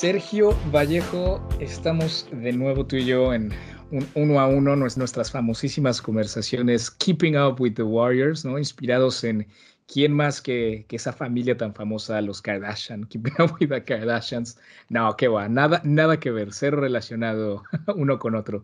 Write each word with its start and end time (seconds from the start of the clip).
Sergio 0.00 0.56
Vallejo, 0.72 1.44
estamos 1.58 2.28
de 2.30 2.52
nuevo 2.52 2.86
tú 2.86 2.94
y 2.94 3.04
yo 3.04 3.34
en 3.34 3.52
un 3.90 4.06
uno 4.14 4.38
a 4.38 4.46
uno, 4.46 4.76
nuestras 4.76 5.32
famosísimas 5.32 6.00
conversaciones 6.00 6.88
Keeping 6.88 7.36
Up 7.36 7.60
with 7.60 7.74
the 7.74 7.82
Warriors, 7.82 8.44
¿no? 8.44 8.58
Inspirados 8.58 9.24
en 9.24 9.48
quién 9.88 10.12
más 10.12 10.40
que, 10.40 10.86
que 10.86 10.94
esa 10.94 11.12
familia 11.12 11.56
tan 11.56 11.74
famosa, 11.74 12.20
los 12.20 12.40
Kardashian, 12.40 13.06
Keeping 13.06 13.32
Up 13.40 13.56
with 13.60 13.70
the 13.70 13.82
Kardashians. 13.82 14.56
No, 14.88 15.16
qué 15.16 15.26
va, 15.26 15.48
nada, 15.48 15.82
nada 15.82 16.20
que 16.20 16.30
ver, 16.30 16.52
ser 16.52 16.76
relacionado 16.76 17.64
uno 17.96 18.20
con 18.20 18.36
otro. 18.36 18.62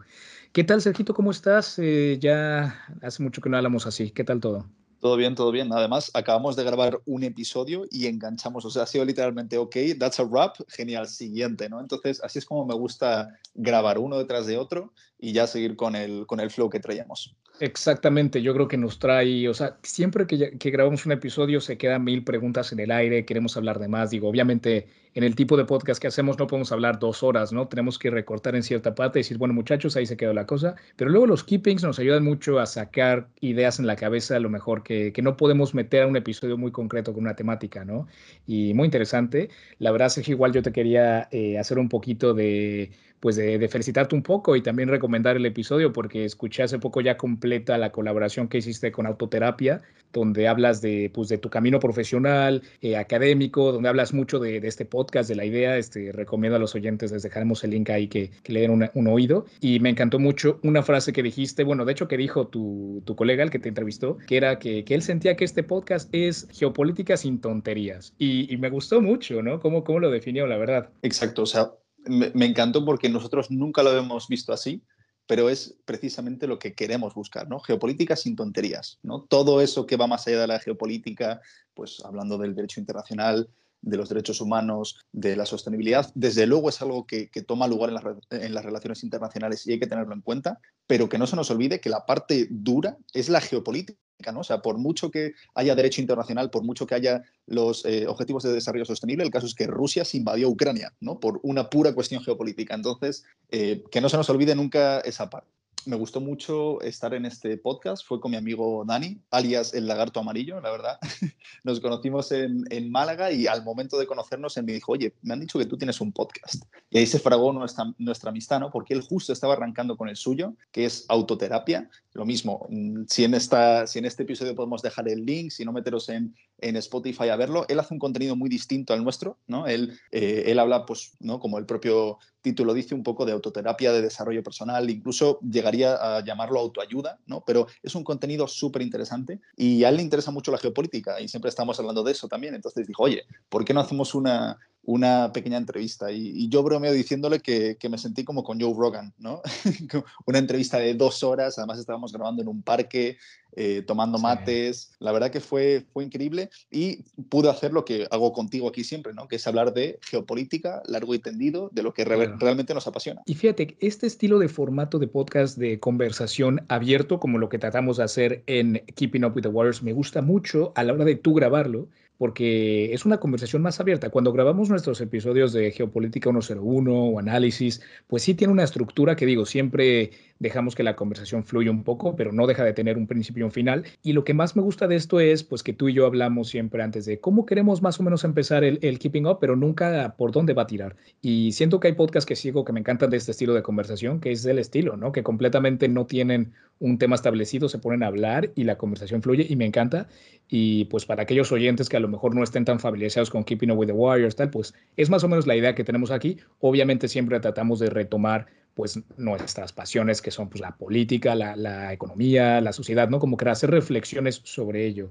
¿Qué 0.52 0.62
tal, 0.62 0.82
Sergito? 0.82 1.14
¿Cómo 1.14 1.32
estás? 1.32 1.80
Eh, 1.80 2.16
ya 2.20 2.78
hace 3.02 3.24
mucho 3.24 3.40
que 3.40 3.51
no 3.51 3.56
hablamos 3.56 3.88
así. 3.88 4.12
¿Qué 4.12 4.23
tal 4.23 4.38
todo? 4.38 4.68
Todo 5.04 5.16
bien, 5.16 5.34
todo 5.34 5.52
bien. 5.52 5.70
Además, 5.70 6.10
acabamos 6.14 6.56
de 6.56 6.64
grabar 6.64 6.98
un 7.04 7.24
episodio 7.24 7.84
y 7.90 8.06
enganchamos. 8.06 8.64
O 8.64 8.70
sea, 8.70 8.84
ha 8.84 8.86
sido 8.86 9.04
literalmente, 9.04 9.58
ok, 9.58 9.76
that's 9.98 10.18
a 10.18 10.24
wrap, 10.24 10.56
genial, 10.66 11.06
siguiente, 11.06 11.68
¿no? 11.68 11.78
Entonces, 11.78 12.22
así 12.24 12.38
es 12.38 12.46
como 12.46 12.64
me 12.64 12.72
gusta 12.72 13.28
grabar 13.52 13.98
uno 13.98 14.16
detrás 14.16 14.46
de 14.46 14.56
otro 14.56 14.95
y 15.18 15.34
ya 15.34 15.46
seguir 15.46 15.76
con 15.76 15.95
el, 15.95 16.26
con 16.26 16.40
el 16.40 16.50
flow 16.50 16.70
que 16.70 16.80
traíamos. 16.80 17.36
Exactamente, 17.60 18.42
yo 18.42 18.52
creo 18.52 18.66
que 18.66 18.76
nos 18.76 18.98
trae, 18.98 19.48
o 19.48 19.54
sea, 19.54 19.78
siempre 19.84 20.26
que, 20.26 20.70
grabamos 20.70 21.06
un 21.06 21.12
episodio 21.12 21.60
se 21.60 21.78
quedan 21.78 22.02
mil 22.02 22.24
preguntas 22.24 22.72
en 22.72 22.80
el 22.80 22.90
aire, 22.90 23.24
queremos 23.24 23.56
hablar 23.56 23.78
de 23.78 23.86
más, 23.86 24.10
digo, 24.10 24.28
obviamente 24.28 24.88
en 25.14 25.22
el 25.22 25.36
tipo 25.36 25.56
de 25.56 25.64
podcast 25.64 26.02
que 26.02 26.09
hacemos 26.09 26.36
no 26.36 26.48
podemos 26.48 26.72
hablar 26.72 26.98
dos 26.98 27.22
horas, 27.22 27.52
¿no? 27.52 27.68
Tenemos 27.68 27.96
que 27.96 28.10
recortar 28.10 28.56
en 28.56 28.64
cierta 28.64 28.96
parte 28.96 29.20
y 29.20 29.23
decir, 29.23 29.38
bueno 29.38 29.54
muchachos, 29.54 29.95
ahí 29.95 30.04
se 30.04 30.16
quedó 30.16 30.32
la 30.32 30.46
cosa, 30.46 30.74
pero 30.96 31.10
luego 31.10 31.29
los 31.29 31.45
keepings 31.45 31.84
nos 31.84 32.01
ayudan 32.01 32.24
mucho 32.24 32.59
a 32.59 32.66
sacar 32.66 33.29
ideas 33.40 33.79
en 33.79 33.86
la 33.86 33.95
cabeza, 33.95 34.34
a 34.34 34.40
lo 34.40 34.51
mejor 34.51 34.82
que, 34.82 35.12
no 35.23 35.36
podemos 35.36 35.74
meter 35.74 36.02
a 36.02 36.07
un 36.09 36.16
episodio 36.16 36.59
muy 36.59 36.73
concreto 36.73 37.12
con 37.12 37.23
una 37.23 37.36
temática, 37.36 37.84
¿no? 37.84 38.09
Y 38.48 38.74
muy 38.74 38.86
interesante, 38.86 39.48
la 39.79 39.92
verdad 39.92 40.09
es 40.09 40.24
que 40.24 40.32
igual 40.32 40.52
yo 40.52 40.62
te 40.62 40.73
quería 40.73 41.29
eh, 41.30 41.57
hacer 41.57 41.79
un 41.79 41.88
poquito 41.88 42.34
de 42.34 42.90
pues 43.24 43.36
de, 43.36 43.68
felicitarte 43.70 44.14
un 44.14 44.22
poco 44.22 44.54
y 44.54 44.60
también 44.60 44.90
recomendar 44.90 45.34
el 45.34 45.46
episodio 45.46 45.94
porque 45.94 46.26
escuché 46.26 46.62
hace 46.62 46.78
poco 46.78 47.00
ya 47.00 47.16
completa 47.16 47.78
la 47.78 47.90
colaboración 47.90 48.48
que 48.48 48.58
hiciste 48.58 48.92
con 48.92 49.06
Autoterapia, 49.06 49.80
donde 50.12 50.46
hablas 50.46 50.82
de, 50.82 51.10
pues, 51.10 51.30
de 51.30 51.38
tu 51.38 51.48
camino 51.48 51.80
profesional, 51.80 52.60
eh, 52.82 52.98
académico, 52.98 53.72
donde 53.72 53.88
hablas 53.88 54.12
mucho 54.12 54.40
de, 54.40 54.58
este 54.58 54.84
podcast, 54.84 55.26
de 55.30 55.36
la 55.36 55.46
idea. 55.46 55.78
Este, 55.78 56.12
recomiendo 56.12 56.56
a 56.56 56.58
los 56.58 56.74
oyentes, 56.74 57.12
les 57.12 57.22
dejaremos 57.22 57.64
el 57.64 57.70
link 57.70 57.88
ahí 57.88 58.08
que, 58.08 58.30
le 58.45 58.60
den 58.60 58.90
un 58.92 59.06
oído. 59.06 59.46
Y 59.58 59.80
me 59.80 59.88
encantó 59.88 60.18
mucho 60.18 60.60
una 60.62 60.82
frase 60.82 61.14
que 61.14 61.22
dijiste, 61.22 61.64
bueno, 61.64 61.86
de 61.86 61.92
hecho 61.92 62.08
que 62.08 62.18
dijo 62.18 62.48
tu, 62.48 63.00
tu 63.06 63.16
colega, 63.16 63.42
el 63.42 63.50
que 63.50 63.58
te 63.58 63.70
entrevistó, 63.70 64.19
que 64.26 64.36
era 64.36 64.58
que, 64.58 64.84
que, 64.84 64.94
él 64.94 65.00
sentía 65.00 65.34
que 65.34 65.47
este 65.47 65.62
podcast 65.62 66.10
es 66.12 66.47
geopolítica 66.52 67.16
sin 67.16 67.41
tonterías. 67.41 68.12
Y, 68.19 68.52
y 68.52 68.58
me 68.58 68.69
gustó 68.69 69.00
mucho, 69.00 69.42
¿no? 69.42 69.60
¿Cómo, 69.60 69.82
¿Cómo 69.82 69.98
lo 70.00 70.10
definió, 70.10 70.47
la 70.47 70.58
verdad? 70.58 70.91
Exacto, 71.00 71.44
o 71.44 71.47
sea, 71.47 71.70
me, 72.06 72.47
encantó 72.47 72.84
porque 72.84 73.09
nosotros 73.09 73.50
nunca 73.50 73.83
lo 73.83 73.97
hemos 73.97 74.28
visto 74.28 74.53
así, 74.53 74.83
pero 75.27 75.49
es 75.49 75.78
precisamente 75.84 76.47
lo 76.47 76.59
que 76.59 76.75
queremos 76.75 77.15
buscar, 77.15 77.49
¿no? 77.49 77.60
Geopolítica 77.60 78.15
sin 78.16 78.37
tonterías, 78.37 78.99
¿no? 79.03 79.22
Todo 79.22 79.60
eso 79.60 79.87
que 79.87 79.97
va 79.97 80.06
más 80.06 80.27
allá 80.27 80.41
de 80.43 80.47
la 80.47 80.60
geopolítica, 80.60 81.41
pues 81.72 82.03
hablando 82.05 82.37
del 82.37 82.55
derecho 82.55 82.81
internacional, 82.81 83.49
de 83.81 83.97
los 83.97 84.09
derechos 84.09 84.41
humanos, 84.41 84.99
de 85.12 85.37
la 85.37 85.47
sostenibilidad, 85.47 86.10
desde 86.15 86.47
luego 86.47 86.71
es 86.71 86.81
algo 86.81 87.06
que, 87.06 87.28
toma 87.47 87.69
lugar 87.69 87.91
en 87.91 87.94
las, 87.94 88.05
en 88.31 88.55
las, 88.55 88.65
relaciones 88.65 89.03
internacionales 89.05 89.66
y 89.66 89.72
hay 89.72 89.78
que 89.78 89.87
tenerlo 89.87 90.15
en 90.15 90.22
cuenta, 90.22 90.59
pero 90.87 91.09
que 91.09 91.19
no 91.19 91.27
se 91.27 91.37
nos 91.37 91.50
olvide 91.50 91.81
que 91.81 91.91
la 91.91 92.06
parte 92.06 92.47
dura 92.50 92.97
es 93.12 93.28
la 93.28 93.41
geopolítica. 93.41 93.98
O 94.36 94.44
sea, 94.44 94.62
por 94.62 94.78
mucho 94.78 95.10
que 95.10 95.32
haya 95.54 95.75
derecho 95.75 96.00
internacional, 96.00 96.50
por 96.50 96.62
mucho 96.62 96.86
que 96.86 96.94
haya 96.94 97.22
los 97.47 97.84
eh, 97.84 98.06
objetivos 98.06 98.42
de 98.42 98.52
desarrollo 98.52 98.84
sostenible, 98.84 99.25
el 99.25 99.30
caso 99.30 99.47
es 99.47 99.54
que 99.54 99.66
Rusia 99.66 100.04
se 100.04 100.16
invadió 100.16 100.48
Ucrania, 100.48 100.94
¿no? 101.00 101.20
Por 101.20 101.41
una 101.42 101.69
pura 101.69 101.92
cuestión 101.92 102.22
geopolítica. 102.22 102.75
Entonces, 102.75 103.25
eh, 103.50 103.82
que 103.91 104.00
no 104.00 104.08
se 104.08 104.16
nos 104.16 104.30
olvide 104.30 104.54
nunca 104.54 105.00
esa 105.00 105.28
parte 105.28 105.50
me 105.86 105.96
gustó 105.96 106.20
mucho 106.20 106.80
estar 106.82 107.14
en 107.14 107.26
este 107.26 107.56
podcast. 107.56 108.06
Fue 108.06 108.20
con 108.20 108.30
mi 108.30 108.36
amigo 108.36 108.84
Dani, 108.86 109.20
alias 109.30 109.74
el 109.74 109.86
lagarto 109.86 110.20
amarillo, 110.20 110.60
la 110.60 110.70
verdad. 110.70 110.98
Nos 111.64 111.80
conocimos 111.80 112.32
en, 112.32 112.64
en, 112.70 112.90
Málaga 112.90 113.32
y 113.32 113.46
al 113.46 113.64
momento 113.64 113.98
de 113.98 114.06
conocernos 114.06 114.56
él 114.56 114.64
me 114.64 114.72
dijo, 114.72 114.92
oye, 114.92 115.14
me 115.22 115.34
han 115.34 115.40
dicho 115.40 115.58
que 115.58 115.66
tú 115.66 115.76
tienes 115.76 116.00
un 116.00 116.12
podcast. 116.12 116.64
Y 116.90 116.98
ahí 116.98 117.06
se 117.06 117.18
fragó 117.18 117.52
nuestra, 117.52 117.92
nuestra 117.98 118.30
amistad, 118.30 118.60
¿no? 118.60 118.70
Porque 118.70 118.94
él 118.94 119.02
justo 119.02 119.32
estaba 119.32 119.54
arrancando 119.54 119.96
con 119.96 120.08
el 120.08 120.16
suyo, 120.16 120.54
que 120.70 120.84
es 120.84 121.04
autoterapia. 121.08 121.90
Lo 122.12 122.24
mismo, 122.24 122.66
mm, 122.68 123.04
si 123.08 123.24
en, 123.24 123.34
esta, 123.34 123.86
si 123.86 123.98
en 123.98 124.04
este 124.04 124.22
episodio 124.22 124.54
podemos 124.54 124.82
dejar 124.82 125.08
el 125.08 125.24
link, 125.24 125.50
si 125.50 125.64
no 125.64 125.72
meteros 125.72 126.08
en, 126.08 126.34
en 126.64 126.76
Spotify 126.76 127.28
a 127.28 127.36
verlo, 127.36 127.66
él 127.69 127.78
hace 127.78 127.92
un 127.92 128.00
contenido 128.00 128.36
muy 128.36 128.48
distinto 128.48 128.94
al 128.94 129.04
nuestro, 129.04 129.38
¿no? 129.47 129.66
Él, 129.66 129.98
eh, 130.10 130.44
él 130.47 130.58
habla, 130.58 130.86
pues, 130.86 131.12
¿no? 131.20 131.38
Como 131.38 131.58
el 131.58 131.66
propio 131.66 132.19
título 132.41 132.72
dice, 132.72 132.94
un 132.94 133.02
poco 133.02 133.26
de 133.26 133.32
autoterapia, 133.32 133.92
de 133.92 134.00
desarrollo 134.00 134.42
personal, 134.42 134.88
incluso 134.88 135.38
llegaría 135.41 135.94
a 135.94 136.25
llamarlo 136.25 136.60
autoayuda, 136.60 137.19
¿no? 137.26 137.44
Pero 137.47 137.66
es 137.82 137.94
un 137.94 138.02
contenido 138.02 138.48
súper 138.48 138.80
interesante 138.80 139.41
y 139.56 139.84
a 139.84 139.91
él 139.91 139.97
le 139.97 140.02
interesa 140.02 140.30
mucho 140.30 140.50
la 140.50 140.58
geopolítica 140.58 141.20
y 141.20 141.28
siempre 141.28 141.50
estamos 141.50 141.78
hablando 141.78 142.02
de 142.02 142.12
eso 142.12 142.28
también. 142.28 142.54
Entonces 142.54 142.86
dijo, 142.86 143.02
oye, 143.02 143.25
¿por 143.50 143.64
qué 143.64 143.75
no 143.75 143.81
hacemos 143.81 144.14
una, 144.14 144.58
una 144.86 145.32
pequeña 145.32 145.56
entrevista 145.56 146.12
y, 146.12 146.48
yo 146.48 146.62
bromeo 146.62 146.92
diciéndole 146.92 147.40
que, 147.40 147.76
que, 147.76 147.88
me 147.88 147.98
sentí 147.98 148.24
como 148.24 148.44
con 148.44 148.60
Joe 148.60 148.74
Rogan, 148.76 149.12
¿no? 149.18 149.40
una 150.26 150.38
entrevista 150.38 150.78
de 150.78 150.94
dos 150.94 151.22
horas, 151.22 151.58
además 151.58 151.78
estábamos 151.78 152.12
grabando 152.12 152.42
en 152.42 152.48
un 152.48 152.62
parque, 152.62 153.16
eh, 153.56 153.82
tomando 153.86 154.18
mates, 154.18 154.92
la 154.98 155.12
verdad 155.12 155.30
que 155.30 155.38
fue, 155.38 155.86
fue 155.92 156.02
increíble 156.02 156.50
y 156.72 157.04
pude 157.28 157.48
hacer 157.48 157.72
lo 157.72 157.84
que 157.84 158.08
hago 158.10 158.32
contigo 158.32 158.68
aquí 158.68 158.82
siempre, 158.82 159.14
¿no? 159.14 159.28
Que 159.28 159.36
es 159.36 159.46
hablar 159.46 159.72
de 159.72 160.00
geopolítica 160.02 160.82
largo 160.86 161.14
y 161.14 161.20
tendido, 161.20 161.70
de 161.72 161.84
lo 161.84 161.94
que 161.94 162.04
realmente 162.04 162.74
nos 162.74 162.88
apasiona. 162.88 163.22
Y 163.26 163.34
fíjate, 163.34 163.76
este 163.78 164.08
estilo 164.08 164.40
de 164.40 164.48
formato 164.48 164.98
de 164.98 165.06
podcast 165.06 165.56
de 165.56 165.78
conversación 165.78 166.64
abierto, 166.68 167.20
como 167.20 167.38
lo 167.38 167.48
que 167.48 167.60
tratamos 167.60 167.98
de 167.98 168.02
hacer 168.02 168.42
en 168.46 168.82
Keeping 168.96 169.24
Up 169.24 169.36
with 169.36 169.42
the 169.42 169.48
Warriors, 169.48 169.84
me 169.84 169.92
gusta 169.92 170.20
mucho 170.20 170.72
a 170.74 170.82
la 170.82 170.92
hora 170.92 171.04
de 171.04 171.14
tú 171.14 171.34
grabarlo 171.34 171.88
porque 172.19 172.94
es 172.94 173.04
una 173.04 173.19
conversación 173.19 173.62
más 173.62 173.80
abierta. 173.80 174.10
Cuando 174.10 174.32
grabamos 174.32 174.69
nuestros 174.69 175.00
episodios 175.00 175.52
de 175.52 175.70
Geopolítica 175.72 176.30
101 176.30 176.92
o 176.92 177.19
análisis, 177.19 177.82
pues 178.06 178.22
sí 178.22 178.34
tiene 178.34 178.52
una 178.52 178.64
estructura 178.64 179.16
que 179.16 179.26
digo, 179.26 179.47
siempre 179.47 180.10
dejamos 180.38 180.74
que 180.74 180.82
la 180.82 180.96
conversación 180.96 181.44
fluya 181.44 181.70
un 181.70 181.84
poco, 181.84 182.16
pero 182.16 182.32
no 182.32 182.46
deja 182.46 182.64
de 182.64 182.72
tener 182.72 182.96
un 182.96 183.06
principio 183.06 183.42
y 183.42 183.44
un 183.44 183.52
final. 183.52 183.84
Y 184.02 184.12
lo 184.12 184.24
que 184.24 184.34
más 184.34 184.56
me 184.56 184.62
gusta 184.62 184.86
de 184.86 184.96
esto 184.96 185.20
es 185.20 185.44
pues 185.44 185.62
que 185.62 185.72
tú 185.72 185.88
y 185.88 185.94
yo 185.94 186.06
hablamos 186.06 186.48
siempre 186.48 186.82
antes 186.82 187.06
de 187.06 187.20
cómo 187.20 187.46
queremos 187.46 187.82
más 187.82 188.00
o 188.00 188.02
menos 188.02 188.24
empezar 188.24 188.64
el, 188.64 188.78
el 188.82 188.98
Keeping 188.98 189.26
Up, 189.26 189.38
pero 189.40 189.56
nunca 189.56 190.14
por 190.16 190.32
dónde 190.32 190.52
va 190.52 190.62
a 190.62 190.66
tirar. 190.66 190.96
Y 191.22 191.52
siento 191.52 191.80
que 191.80 191.88
hay 191.88 191.94
podcasts 191.94 192.26
que 192.26 192.36
sigo 192.36 192.64
que 192.64 192.72
me 192.72 192.80
encantan 192.80 193.10
de 193.10 193.16
este 193.16 193.30
estilo 193.30 193.54
de 193.54 193.62
conversación, 193.62 194.20
que 194.20 194.32
es 194.32 194.42
del 194.42 194.58
estilo, 194.58 194.96
¿no? 194.96 195.12
Que 195.12 195.22
completamente 195.22 195.88
no 195.88 196.06
tienen 196.06 196.52
un 196.80 196.98
tema 196.98 197.14
establecido, 197.14 197.68
se 197.68 197.78
ponen 197.78 198.02
a 198.02 198.08
hablar 198.08 198.50
y 198.54 198.64
la 198.64 198.76
conversación 198.76 199.22
fluye 199.22 199.46
y 199.48 199.56
me 199.56 199.64
encanta. 199.64 200.08
Y 200.48 200.86
pues 200.86 201.06
para 201.06 201.22
aquellos 201.22 201.52
oyentes 201.52 201.88
que 201.88 201.96
a 201.96 202.00
lo 202.00 202.08
mejor 202.08 202.34
no 202.34 202.42
estén 202.42 202.64
tan 202.64 202.80
familiarizados 202.80 203.30
con 203.30 203.44
Keeping 203.44 203.70
Up 203.70 203.78
with 203.78 203.86
the 203.86 203.92
Warriors, 203.92 204.36
tal, 204.36 204.50
pues 204.50 204.74
es 204.96 205.10
más 205.10 205.24
o 205.24 205.28
menos 205.28 205.46
la 205.46 205.56
idea 205.56 205.74
que 205.74 205.84
tenemos 205.84 206.10
aquí. 206.10 206.38
Obviamente 206.60 207.08
siempre 207.08 207.40
tratamos 207.40 207.78
de 207.78 207.90
retomar 207.90 208.46
pues 208.74 208.98
nuestras 209.16 209.72
pasiones 209.72 210.20
que 210.20 210.32
son 210.32 210.48
pues 210.48 210.60
la 210.60 210.76
política, 210.76 211.34
la, 211.36 211.54
la 211.54 211.92
economía, 211.92 212.60
la 212.60 212.72
sociedad, 212.72 213.08
¿no? 213.08 213.20
Como 213.20 213.36
que 213.36 213.48
hacer 213.48 213.70
reflexiones 213.70 214.40
sobre 214.44 214.86
ello. 214.86 215.10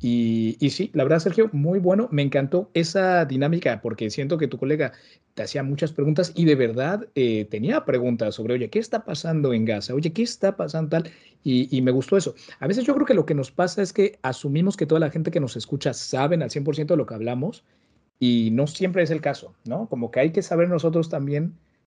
Y, 0.00 0.56
y, 0.58 0.70
sí, 0.70 0.90
la 0.94 1.04
verdad, 1.04 1.20
Sergio, 1.20 1.48
muy 1.52 1.78
bueno, 1.78 2.08
me 2.10 2.22
encantó 2.22 2.70
esa 2.74 3.24
dinámica 3.24 3.80
porque 3.80 4.10
siento 4.10 4.36
que 4.36 4.48
tu 4.48 4.58
colega 4.58 4.92
te 5.34 5.44
hacía 5.44 5.62
muchas 5.62 5.92
preguntas 5.92 6.32
y 6.34 6.44
de 6.44 6.56
verdad 6.56 7.06
eh, 7.14 7.46
tenía 7.48 7.84
preguntas 7.84 8.34
sobre, 8.34 8.54
oye, 8.54 8.68
¿qué 8.68 8.80
está 8.80 9.04
pasando 9.04 9.52
en 9.52 9.64
Gaza? 9.64 9.94
Oye, 9.94 10.12
¿qué 10.12 10.22
está 10.22 10.56
pasando 10.56 10.90
tal? 10.90 11.10
Y, 11.44 11.74
y, 11.76 11.82
me 11.82 11.92
gustó 11.92 12.16
eso. 12.16 12.34
A 12.58 12.66
veces 12.66 12.84
yo 12.84 12.94
creo 12.94 13.06
que 13.06 13.14
lo 13.14 13.26
que 13.26 13.34
nos 13.34 13.52
pasa 13.52 13.80
es 13.82 13.92
que 13.92 14.18
asumimos 14.22 14.76
que 14.76 14.86
toda 14.86 14.98
la 14.98 15.10
gente 15.10 15.30
que 15.30 15.40
nos 15.40 15.56
escucha 15.56 15.94
saben 15.94 16.42
al 16.42 16.50
100% 16.50 16.86
de 16.86 16.96
lo 16.96 17.06
que 17.06 17.14
hablamos 17.14 17.64
y 18.18 18.50
no 18.50 18.66
siempre 18.66 19.02
es 19.02 19.10
el 19.10 19.20
caso, 19.20 19.54
¿no? 19.64 19.88
Como 19.88 20.10
que 20.10 20.20
hay 20.20 20.30
que 20.32 20.42
saber 20.42 20.68
nosotros 20.68 21.08
también 21.08 21.54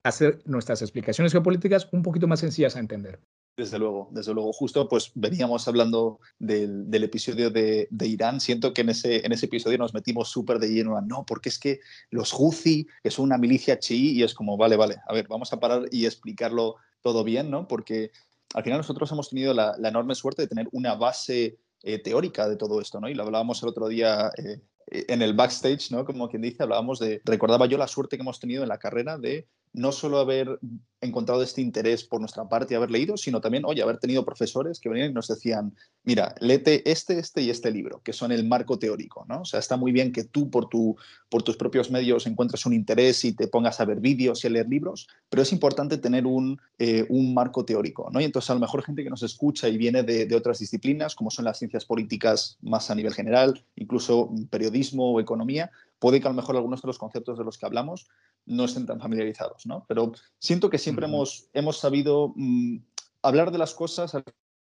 hacer 0.09 0.41
nuestras 0.45 0.83
explicaciones 0.83 1.33
geopolíticas 1.33 1.89
un 1.93 2.03
poquito 2.03 2.27
más 2.27 2.41
sencillas 2.41 2.77
a 2.77 2.81
entender. 2.81 3.21
Desde 3.57 3.79
luego, 3.79 4.09
desde 4.13 4.35
luego. 4.35 4.53
Justo 4.53 4.89
pues 4.89 5.11
veníamos 5.15 5.67
hablando 5.67 6.21
del, 6.39 6.93
episodio 7.03 7.51
de, 7.51 7.89
Irán. 8.03 8.41
Siento 8.41 8.75
que 8.75 8.83
en 8.83 8.91
ese, 8.91 9.25
en 9.25 9.33
ese 9.33 9.47
episodio 9.47 9.79
nos 9.79 9.95
metimos 9.95 10.29
súper 10.29 10.59
de 10.59 10.69
lleno 10.69 10.97
a 10.97 11.01
no, 11.01 11.25
porque 11.27 11.49
es 11.49 11.59
que 11.59 11.81
los 12.11 12.33
Houthi, 12.33 12.87
son 13.09 13.25
una 13.25 13.39
milicia 13.39 13.79
chií, 13.79 14.13
y 14.13 14.23
es 14.23 14.35
como, 14.35 14.57
vale, 14.57 14.77
vale, 14.77 14.97
a 15.09 15.15
ver, 15.15 15.27
vamos 15.29 15.53
a 15.53 15.61
parar 15.61 15.85
y 15.91 16.05
explicarlo 16.05 16.77
todo 17.01 17.25
bien, 17.25 17.51
¿no? 17.51 17.67
Porque 17.67 18.11
al 18.55 18.63
final 18.63 18.79
nosotros 18.79 19.11
hemos 19.13 19.31
tenido 19.31 19.55
la, 19.55 19.75
la 19.79 19.89
enorme 19.89 20.15
suerte 20.15 20.43
de 20.43 20.49
tener 20.49 20.69
una 20.73 20.95
base 20.95 21.59
eh, 21.83 21.99
teórica 21.99 22.49
de 22.49 22.57
todo 22.57 22.81
esto, 22.81 23.01
¿no? 23.01 23.09
Y 23.09 23.15
lo 23.15 23.23
hablábamos 23.23 23.63
el 23.63 23.69
otro 23.69 23.87
día 23.87 24.31
eh, 24.39 24.61
en 24.89 25.23
el 25.23 25.35
backstage, 25.35 25.93
¿no? 25.93 26.05
Como 26.05 26.29
quien 26.29 26.43
dice, 26.43 26.63
hablábamos 26.63 26.99
de, 26.99 27.21
recordaba 27.25 27.67
yo 27.67 27.79
la 27.79 27.87
suerte 27.87 28.17
que 28.17 28.23
hemos 28.23 28.41
tenido 28.41 28.63
en 28.63 28.69
la 28.69 28.79
carrera 28.79 29.19
de 29.19 29.47
no 29.77 29.93
solo 29.93 30.19
haber 30.19 30.59
encontrado 31.03 31.43
este 31.43 31.61
interés 31.61 32.03
por 32.03 32.19
nuestra 32.19 32.49
parte 32.49 32.73
y 32.73 32.77
haber 32.77 32.91
leído, 32.91 33.19
sino 33.19 33.43
también, 33.43 33.67
oye, 33.67 33.83
haber 33.83 33.99
tenido 33.99 34.25
profesores 34.25 34.81
que 34.81 34.89
venían 34.89 35.11
y 35.11 35.15
nos 35.15 35.29
decían, 35.29 35.75
mira, 36.03 36.35
léete 36.41 36.91
este, 36.91 37.19
este 37.19 37.43
y 37.43 37.51
este 37.51 37.71
libro, 37.71 38.01
que 38.03 38.15
son 38.15 38.33
el 38.33 38.49
marco 38.49 38.79
teórico, 38.79 39.27
¿no? 39.29 39.43
O 39.43 39.45
sea, 39.45 39.61
está 39.61 39.77
muy 39.77 39.93
bien 39.93 40.13
que 40.13 40.25
tú 40.25 40.51
por, 40.51 40.71
tu, 40.71 40.97
por 41.29 41.43
tus 41.43 41.59
propios 41.59 41.91
medios 41.91 42.27
encuentres 42.27 42.65
un 42.65 42.73
interés 42.73 43.23
y 43.27 43.35
te 43.35 43.49
pongas 43.49 43.79
a 43.79 43.85
ver 43.85 44.01
vídeos 44.01 44.43
y 44.43 44.47
a 44.47 44.51
leer 44.51 44.67
libros, 44.67 45.09
pero 45.29 45.43
es 45.43 45.53
importante 45.53 45.99
tener 45.99 46.27
un, 46.27 46.59
eh, 46.79 47.05
un 47.11 47.35
marco 47.35 47.67
teórico, 47.67 48.09
¿no? 48.11 48.19
Y 48.21 48.25
entonces 48.25 48.49
a 48.51 48.55
lo 48.55 48.61
mejor 48.61 48.83
gente 48.83 49.05
que 49.05 49.11
nos 49.11 49.23
escucha 49.23 49.69
y 49.69 49.77
viene 49.77 50.03
de, 50.03 50.25
de 50.25 50.35
otras 50.35 50.59
disciplinas, 50.59 51.15
como 51.15 51.31
son 51.31 51.45
las 51.45 51.59
ciencias 51.59 51.85
políticas 51.85 52.57
más 52.63 52.91
a 52.91 52.95
nivel 52.95 53.13
general, 53.13 53.63
incluso 53.77 54.31
periodismo 54.49 55.13
o 55.13 55.21
economía, 55.21 55.71
puede 55.99 56.21
que 56.21 56.27
a 56.27 56.31
lo 56.31 56.37
mejor 56.37 56.57
algunos 56.57 56.83
de 56.83 56.87
los 56.87 56.99
conceptos 56.99 57.39
de 57.39 57.45
los 57.45 57.59
que 57.59 57.67
hablamos 57.67 58.09
no 58.45 58.65
estén 58.65 58.87
tan 58.87 59.01
familiarizados, 59.01 59.67
¿no? 59.67 59.85
Pero 59.89 60.13
siento 60.39 60.71
que 60.71 60.79
siempre 60.79 61.07
hemos, 61.07 61.49
hemos 61.53 61.79
sabido 61.79 62.33
mm, 62.37 62.79
hablar 63.23 63.51
de 63.51 63.59
las 63.59 63.75
cosas 63.75 64.15
al 64.15 64.25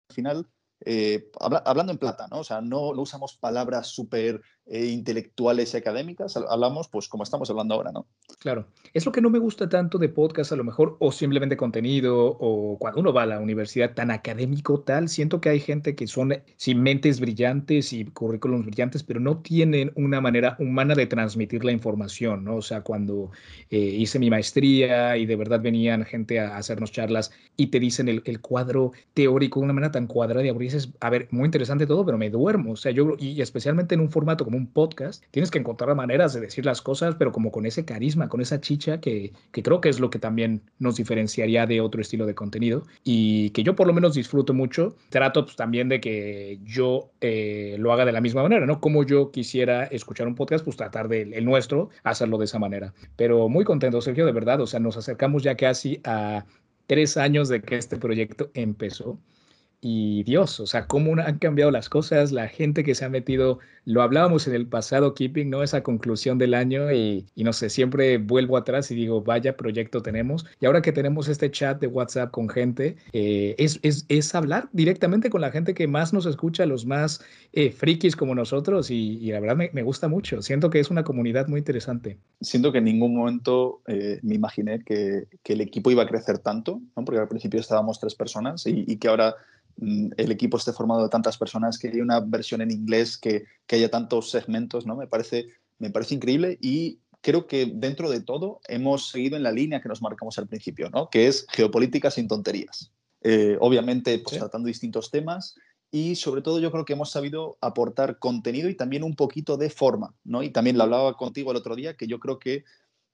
final 0.09 0.47
eh, 0.85 1.29
hablando 1.39 1.91
en 1.91 1.97
plata, 1.97 2.27
¿no? 2.29 2.39
O 2.39 2.43
sea, 2.43 2.61
no, 2.61 2.93
no 2.93 3.01
usamos 3.01 3.35
palabras 3.35 3.87
súper 3.87 4.41
eh, 4.71 4.85
intelectuales 4.85 5.73
y 5.73 5.77
académicas, 5.77 6.37
hablamos 6.37 6.87
pues 6.89 7.07
como 7.07 7.23
estamos 7.23 7.49
hablando 7.49 7.73
ahora, 7.73 7.91
¿no? 7.91 8.05
Claro, 8.37 8.67
es 8.93 9.03
lo 9.03 9.11
que 9.11 9.19
no 9.19 9.31
me 9.31 9.39
gusta 9.39 9.67
tanto 9.67 9.97
de 9.97 10.09
podcast 10.09 10.51
a 10.51 10.55
lo 10.55 10.63
mejor, 10.63 10.95
o 10.99 11.11
simplemente 11.11 11.57
contenido, 11.57 12.37
o 12.39 12.77
cuando 12.77 12.99
uno 12.99 13.11
va 13.11 13.23
a 13.23 13.25
la 13.25 13.39
universidad 13.39 13.95
tan 13.95 14.11
académico 14.11 14.81
tal, 14.81 15.09
siento 15.09 15.41
que 15.41 15.49
hay 15.49 15.59
gente 15.59 15.95
que 15.95 16.05
son 16.05 16.35
sin 16.57 16.83
mentes 16.83 17.19
brillantes 17.19 17.93
y 17.93 18.05
currículums 18.05 18.67
brillantes, 18.67 19.01
pero 19.01 19.19
no 19.19 19.39
tienen 19.39 19.91
una 19.95 20.21
manera 20.21 20.55
humana 20.59 20.93
de 20.93 21.07
transmitir 21.07 21.65
la 21.65 21.71
información, 21.71 22.43
¿no? 22.43 22.57
O 22.57 22.61
sea, 22.61 22.81
cuando 22.81 23.31
eh, 23.71 23.77
hice 23.79 24.19
mi 24.19 24.29
maestría 24.29 25.17
y 25.17 25.25
de 25.25 25.35
verdad 25.35 25.61
venían 25.61 26.05
gente 26.05 26.39
a 26.39 26.57
hacernos 26.57 26.91
charlas 26.91 27.31
y 27.57 27.67
te 27.67 27.79
dicen 27.79 28.07
el, 28.07 28.39
cuadro 28.41 28.91
teórico 29.15 29.59
de 29.59 29.63
una 29.63 29.73
manera 29.73 29.91
tan 29.91 30.05
cuadrada 30.05 30.45
y 30.45 30.53
dices, 30.59 30.93
a 30.99 31.09
ver, 31.09 31.27
muy 31.31 31.45
interesante 31.45 31.87
todo, 31.87 32.05
pero 32.05 32.19
me 32.19 32.29
duermo, 32.29 32.73
o 32.73 32.75
sea, 32.75 32.91
yo, 32.91 33.15
y 33.17 33.41
especialmente 33.41 33.95
en 33.95 34.01
un 34.01 34.11
formato 34.11 34.45
como 34.45 34.58
un 34.59 34.67
podcast, 34.67 35.23
tienes 35.31 35.49
que 35.49 35.59
encontrar 35.59 35.95
maneras 35.95 36.33
de 36.33 36.41
decir 36.41 36.65
las 36.65 36.81
cosas, 36.81 37.15
pero 37.15 37.31
como 37.31 37.51
con 37.51 37.65
ese 37.65 37.85
carisma, 37.85 38.29
con 38.29 38.41
esa 38.41 38.61
chicha 38.61 38.99
que, 38.99 39.33
creo 39.51 39.81
que 39.81 39.89
es 39.89 39.99
lo 39.99 40.09
que 40.09 40.19
también 40.19 40.61
nos 40.77 40.97
diferenciaría 40.97 41.65
de 41.65 41.81
otro 41.81 42.01
estilo 42.01 42.25
de 42.25 42.35
contenido 42.35 42.83
y 43.03 43.49
que 43.51 43.63
yo 43.63 43.75
por 43.75 43.87
lo 43.87 43.93
menos 43.93 44.13
disfruto 44.13 44.53
mucho. 44.53 44.95
Trato 45.09 45.45
pues, 45.45 45.55
también 45.55 45.89
de 45.89 45.99
que 45.99 46.59
yo 46.63 47.09
eh, 47.21 47.75
lo 47.79 47.91
haga 47.93 48.05
de 48.05 48.11
la 48.11 48.21
misma 48.21 48.43
manera, 48.43 48.65
¿no? 48.65 48.79
Como 48.79 49.03
yo 49.03 49.31
quisiera 49.31 49.85
escuchar 49.85 50.27
un 50.27 50.35
podcast, 50.35 50.63
pues 50.63 50.77
tratar 50.77 51.07
de 51.07 51.21
el 51.21 51.45
nuestro, 51.45 51.89
hacerlo 52.03 52.37
de 52.37 52.45
esa 52.45 52.59
manera. 52.59 52.93
Pero 53.15 53.49
muy 53.49 53.65
contento, 53.65 54.01
Sergio, 54.01 54.25
de 54.25 54.31
verdad, 54.31 54.61
o 54.61 54.67
sea, 54.67 54.79
nos 54.79 54.97
acercamos 54.97 55.43
ya 55.43 55.55
casi 55.55 55.99
a 56.03 56.45
tres 56.87 57.17
años 57.17 57.49
de 57.49 57.61
que 57.61 57.75
este 57.75 57.97
proyecto 57.97 58.49
empezó 58.53 59.17
y 59.81 60.23
Dios, 60.23 60.59
o 60.59 60.67
sea, 60.67 60.87
cómo 60.87 61.13
han 61.21 61.39
cambiado 61.39 61.71
las 61.71 61.87
cosas, 61.87 62.33
la 62.33 62.49
gente 62.49 62.83
que 62.83 62.95
se 62.95 63.05
ha 63.05 63.09
metido, 63.09 63.59
lo 63.85 64.01
hablábamos 64.01 64.45
en 64.45 64.53
el 64.53 64.67
pasado 64.67 65.13
Keeping, 65.13 65.49
¿no? 65.49 65.63
Esa 65.63 65.83
conclusión 65.83 66.37
del 66.37 66.53
año 66.53 66.91
y, 66.91 67.25
no 67.37 67.53
sé, 67.53 67.69
siempre 67.69 68.17
vuelvo 68.17 68.57
atrás 68.57 68.91
y 68.91 68.95
digo, 68.95 69.21
vaya 69.21 69.55
proyecto 69.55 70.01
tenemos. 70.01 70.45
Y 70.59 70.65
ahora 70.65 70.81
que 70.81 70.91
tenemos 70.91 71.29
este 71.29 71.49
chat 71.49 71.79
de 71.79 71.87
WhatsApp 71.87 72.29
con 72.31 72.49
gente, 72.49 72.97
eh, 73.13 73.55
es, 73.57 73.79
es, 73.81 74.05
es, 74.09 74.35
hablar 74.35 74.67
directamente 74.73 75.29
con 75.29 75.39
la 75.39 75.51
gente 75.51 75.73
que 75.73 75.87
más 75.87 76.11
nos 76.11 76.25
escucha, 76.25 76.65
los 76.65 76.85
más 76.85 77.21
eh, 77.53 77.71
frikis 77.71 78.17
como 78.17 78.35
nosotros 78.35 78.91
y, 78.91 79.31
la 79.31 79.39
verdad 79.39 79.55
me, 79.55 79.69
me, 79.71 79.83
gusta 79.83 80.09
mucho. 80.09 80.41
Siento 80.41 80.69
que 80.69 80.81
es 80.81 80.91
una 80.91 81.05
comunidad 81.05 81.47
muy 81.47 81.59
interesante. 81.59 82.17
Siento 82.41 82.73
que 82.73 82.79
en 82.79 82.85
ningún 82.85 83.15
momento 83.15 83.81
eh, 83.87 84.19
me 84.23 84.35
imaginé 84.35 84.83
que, 84.83 85.27
que, 85.41 85.53
el 85.53 85.61
equipo 85.61 85.89
iba 85.89 86.03
a 86.03 86.07
crecer 86.07 86.39
tanto, 86.39 86.81
¿no? 86.97 87.05
Porque 87.05 87.21
al 87.21 87.29
principio 87.29 87.61
estábamos 87.61 87.99
tres 87.99 88.13
personas 88.13 88.67
y, 88.67 88.83
y 88.85 88.97
que 88.97 89.07
ahora 89.07 89.35
el 89.81 90.31
equipo 90.31 90.57
esté 90.57 90.73
formado 90.73 91.03
de 91.03 91.09
tantas 91.09 91.37
personas, 91.37 91.77
que 91.77 91.89
haya 91.89 92.03
una 92.03 92.19
versión 92.19 92.61
en 92.61 92.71
inglés, 92.71 93.17
que, 93.17 93.45
que, 93.65 93.75
haya 93.77 93.89
tantos 93.89 94.29
segmentos, 94.31 94.85
¿no? 94.85 94.95
Me 94.95 95.07
parece, 95.07 95.47
me 95.77 95.89
parece 95.89 96.15
increíble 96.15 96.57
y 96.61 96.99
creo 97.21 97.47
que 97.47 97.71
dentro 97.73 98.09
de 98.09 98.21
todo 98.21 98.59
hemos 98.67 99.09
seguido 99.09 99.37
en 99.37 99.43
la 99.43 99.51
línea 99.51 99.81
que 99.81 99.89
nos 99.89 100.01
marcamos 100.01 100.37
al 100.37 100.47
principio, 100.47 100.89
¿no? 100.89 101.09
Que 101.09 101.27
es 101.27 101.45
geopolítica 101.49 102.11
sin 102.11 102.27
tonterías. 102.27 102.91
Eh, 103.21 103.57
obviamente, 103.59 104.19
pues, 104.19 104.37
tratando 104.37 104.67
distintos 104.67 105.11
temas 105.11 105.55
y 105.91 106.15
sobre 106.15 106.41
todo 106.41 106.59
yo 106.59 106.71
creo 106.71 106.85
que 106.85 106.93
hemos 106.93 107.11
sabido 107.11 107.57
aportar 107.61 108.19
contenido 108.19 108.69
y 108.69 108.75
también 108.75 109.03
un 109.03 109.15
poquito 109.15 109.57
de 109.57 109.69
forma, 109.69 110.13
¿no? 110.23 110.43
Y 110.43 110.51
también 110.51 110.77
lo 110.77 110.83
hablaba 110.83 111.17
contigo 111.17 111.51
el 111.51 111.57
otro 111.57 111.75
día, 111.75 111.95
que 111.97 112.07
yo 112.07 112.19
creo 112.19 112.39
que 112.39 112.63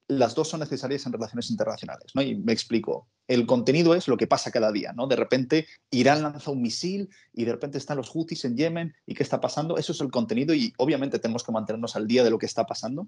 las 0.07 0.35
dos 0.35 0.49
son 0.49 0.59
necesarias 0.59 1.05
en 1.05 1.13
relaciones 1.13 1.49
internacionales, 1.49 2.11
¿no? 2.13 2.21
Y 2.21 2.35
me 2.35 2.53
explico. 2.53 3.07
El 3.27 3.47
contenido 3.47 3.95
es 3.95 4.07
lo 4.07 4.17
que 4.17 4.27
pasa 4.27 4.51
cada 4.51 4.71
día, 4.71 4.93
¿no? 4.93 5.07
De 5.07 5.15
repente 5.15 5.65
Irán 5.89 6.21
lanza 6.21 6.51
un 6.51 6.61
misil 6.61 7.09
y 7.33 7.45
de 7.45 7.51
repente 7.51 7.77
están 7.77 7.97
los 7.97 8.09
Houthis 8.09 8.45
en 8.45 8.55
Yemen 8.55 8.93
y 9.07 9.15
qué 9.15 9.23
está 9.23 9.41
pasando. 9.41 9.77
Eso 9.77 9.93
es 9.93 10.01
el 10.01 10.11
contenido 10.11 10.53
y 10.53 10.73
obviamente 10.77 11.17
tenemos 11.17 11.43
que 11.43 11.51
mantenernos 11.51 11.95
al 11.95 12.07
día 12.07 12.23
de 12.23 12.29
lo 12.29 12.37
que 12.37 12.45
está 12.45 12.65
pasando, 12.65 13.07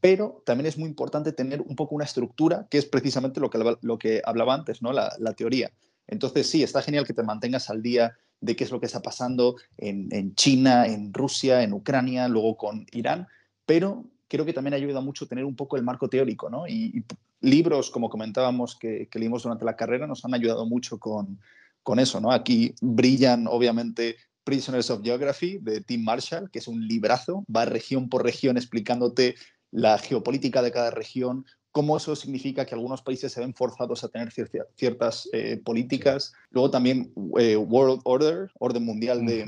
pero 0.00 0.42
también 0.46 0.66
es 0.66 0.78
muy 0.78 0.88
importante 0.88 1.32
tener 1.32 1.60
un 1.60 1.76
poco 1.76 1.94
una 1.94 2.04
estructura 2.04 2.66
que 2.70 2.78
es 2.78 2.86
precisamente 2.86 3.40
lo 3.40 3.50
que, 3.50 3.76
lo 3.82 3.98
que 3.98 4.22
hablaba 4.24 4.54
antes, 4.54 4.80
¿no? 4.80 4.92
La, 4.92 5.10
teoría. 5.36 5.70
Entonces 6.06 6.48
sí, 6.48 6.62
está 6.62 6.80
genial 6.80 7.06
que 7.06 7.12
te 7.12 7.22
mantengas 7.22 7.68
al 7.68 7.82
día 7.82 8.16
de 8.40 8.56
qué 8.56 8.64
es 8.64 8.70
lo 8.70 8.80
que 8.80 8.86
está 8.86 9.02
pasando 9.02 9.56
en, 9.76 10.34
China, 10.34 10.86
en 10.86 11.12
Rusia, 11.12 11.62
en 11.62 11.74
Ucrania, 11.74 12.28
luego 12.28 12.56
con 12.56 12.86
Irán, 12.92 13.28
pero 13.66 14.04
creo 14.26 14.46
que 14.46 14.54
también 14.54 14.74
ayuda 14.74 15.00
mucho 15.00 15.26
tener 15.26 15.44
un 15.44 15.54
poco 15.54 15.76
el 15.76 15.82
marco 15.82 16.08
teórico, 16.08 16.48
¿no? 16.48 16.64
Libros, 17.40 17.90
como 17.90 18.08
comentábamos, 18.08 18.76
que, 18.76 19.08
que, 19.10 19.18
leímos 19.18 19.42
durante 19.42 19.64
la 19.64 19.76
carrera, 19.76 20.06
nos 20.06 20.24
han 20.24 20.34
ayudado 20.34 20.66
mucho 20.66 20.98
con, 20.98 21.40
con 21.82 21.98
eso, 21.98 22.20
¿no? 22.20 22.32
Aquí 22.32 22.74
brillan, 22.80 23.46
obviamente, 23.46 24.16
Prisoners 24.44 24.90
of 24.90 25.02
Geography 25.02 25.58
de 25.58 25.82
Tim 25.82 26.02
Marshall, 26.02 26.50
que 26.50 26.58
es 26.58 26.68
un 26.68 26.86
librazo, 26.86 27.44
va 27.54 27.64
región 27.64 28.08
por 28.08 28.24
región 28.24 28.56
explicándote 28.56 29.34
la 29.70 29.98
geopolítica 29.98 30.62
de 30.62 30.72
cada 30.72 30.90
región, 30.90 31.44
cómo 31.70 31.96
eso 31.96 32.16
significa 32.16 32.64
que 32.64 32.74
algunos 32.74 33.02
países 33.02 33.32
se 33.32 33.40
ven 33.40 33.54
forzados 33.54 34.02
a 34.02 34.08
tener 34.08 34.32
ciertas 34.32 35.28
eh, 35.32 35.60
políticas. 35.62 36.32
Luego 36.50 36.70
también 36.70 37.12
eh, 37.38 37.56
World 37.56 38.00
Order, 38.04 38.50
Orden 38.58 38.84
Mundial 38.84 39.26
de, 39.26 39.46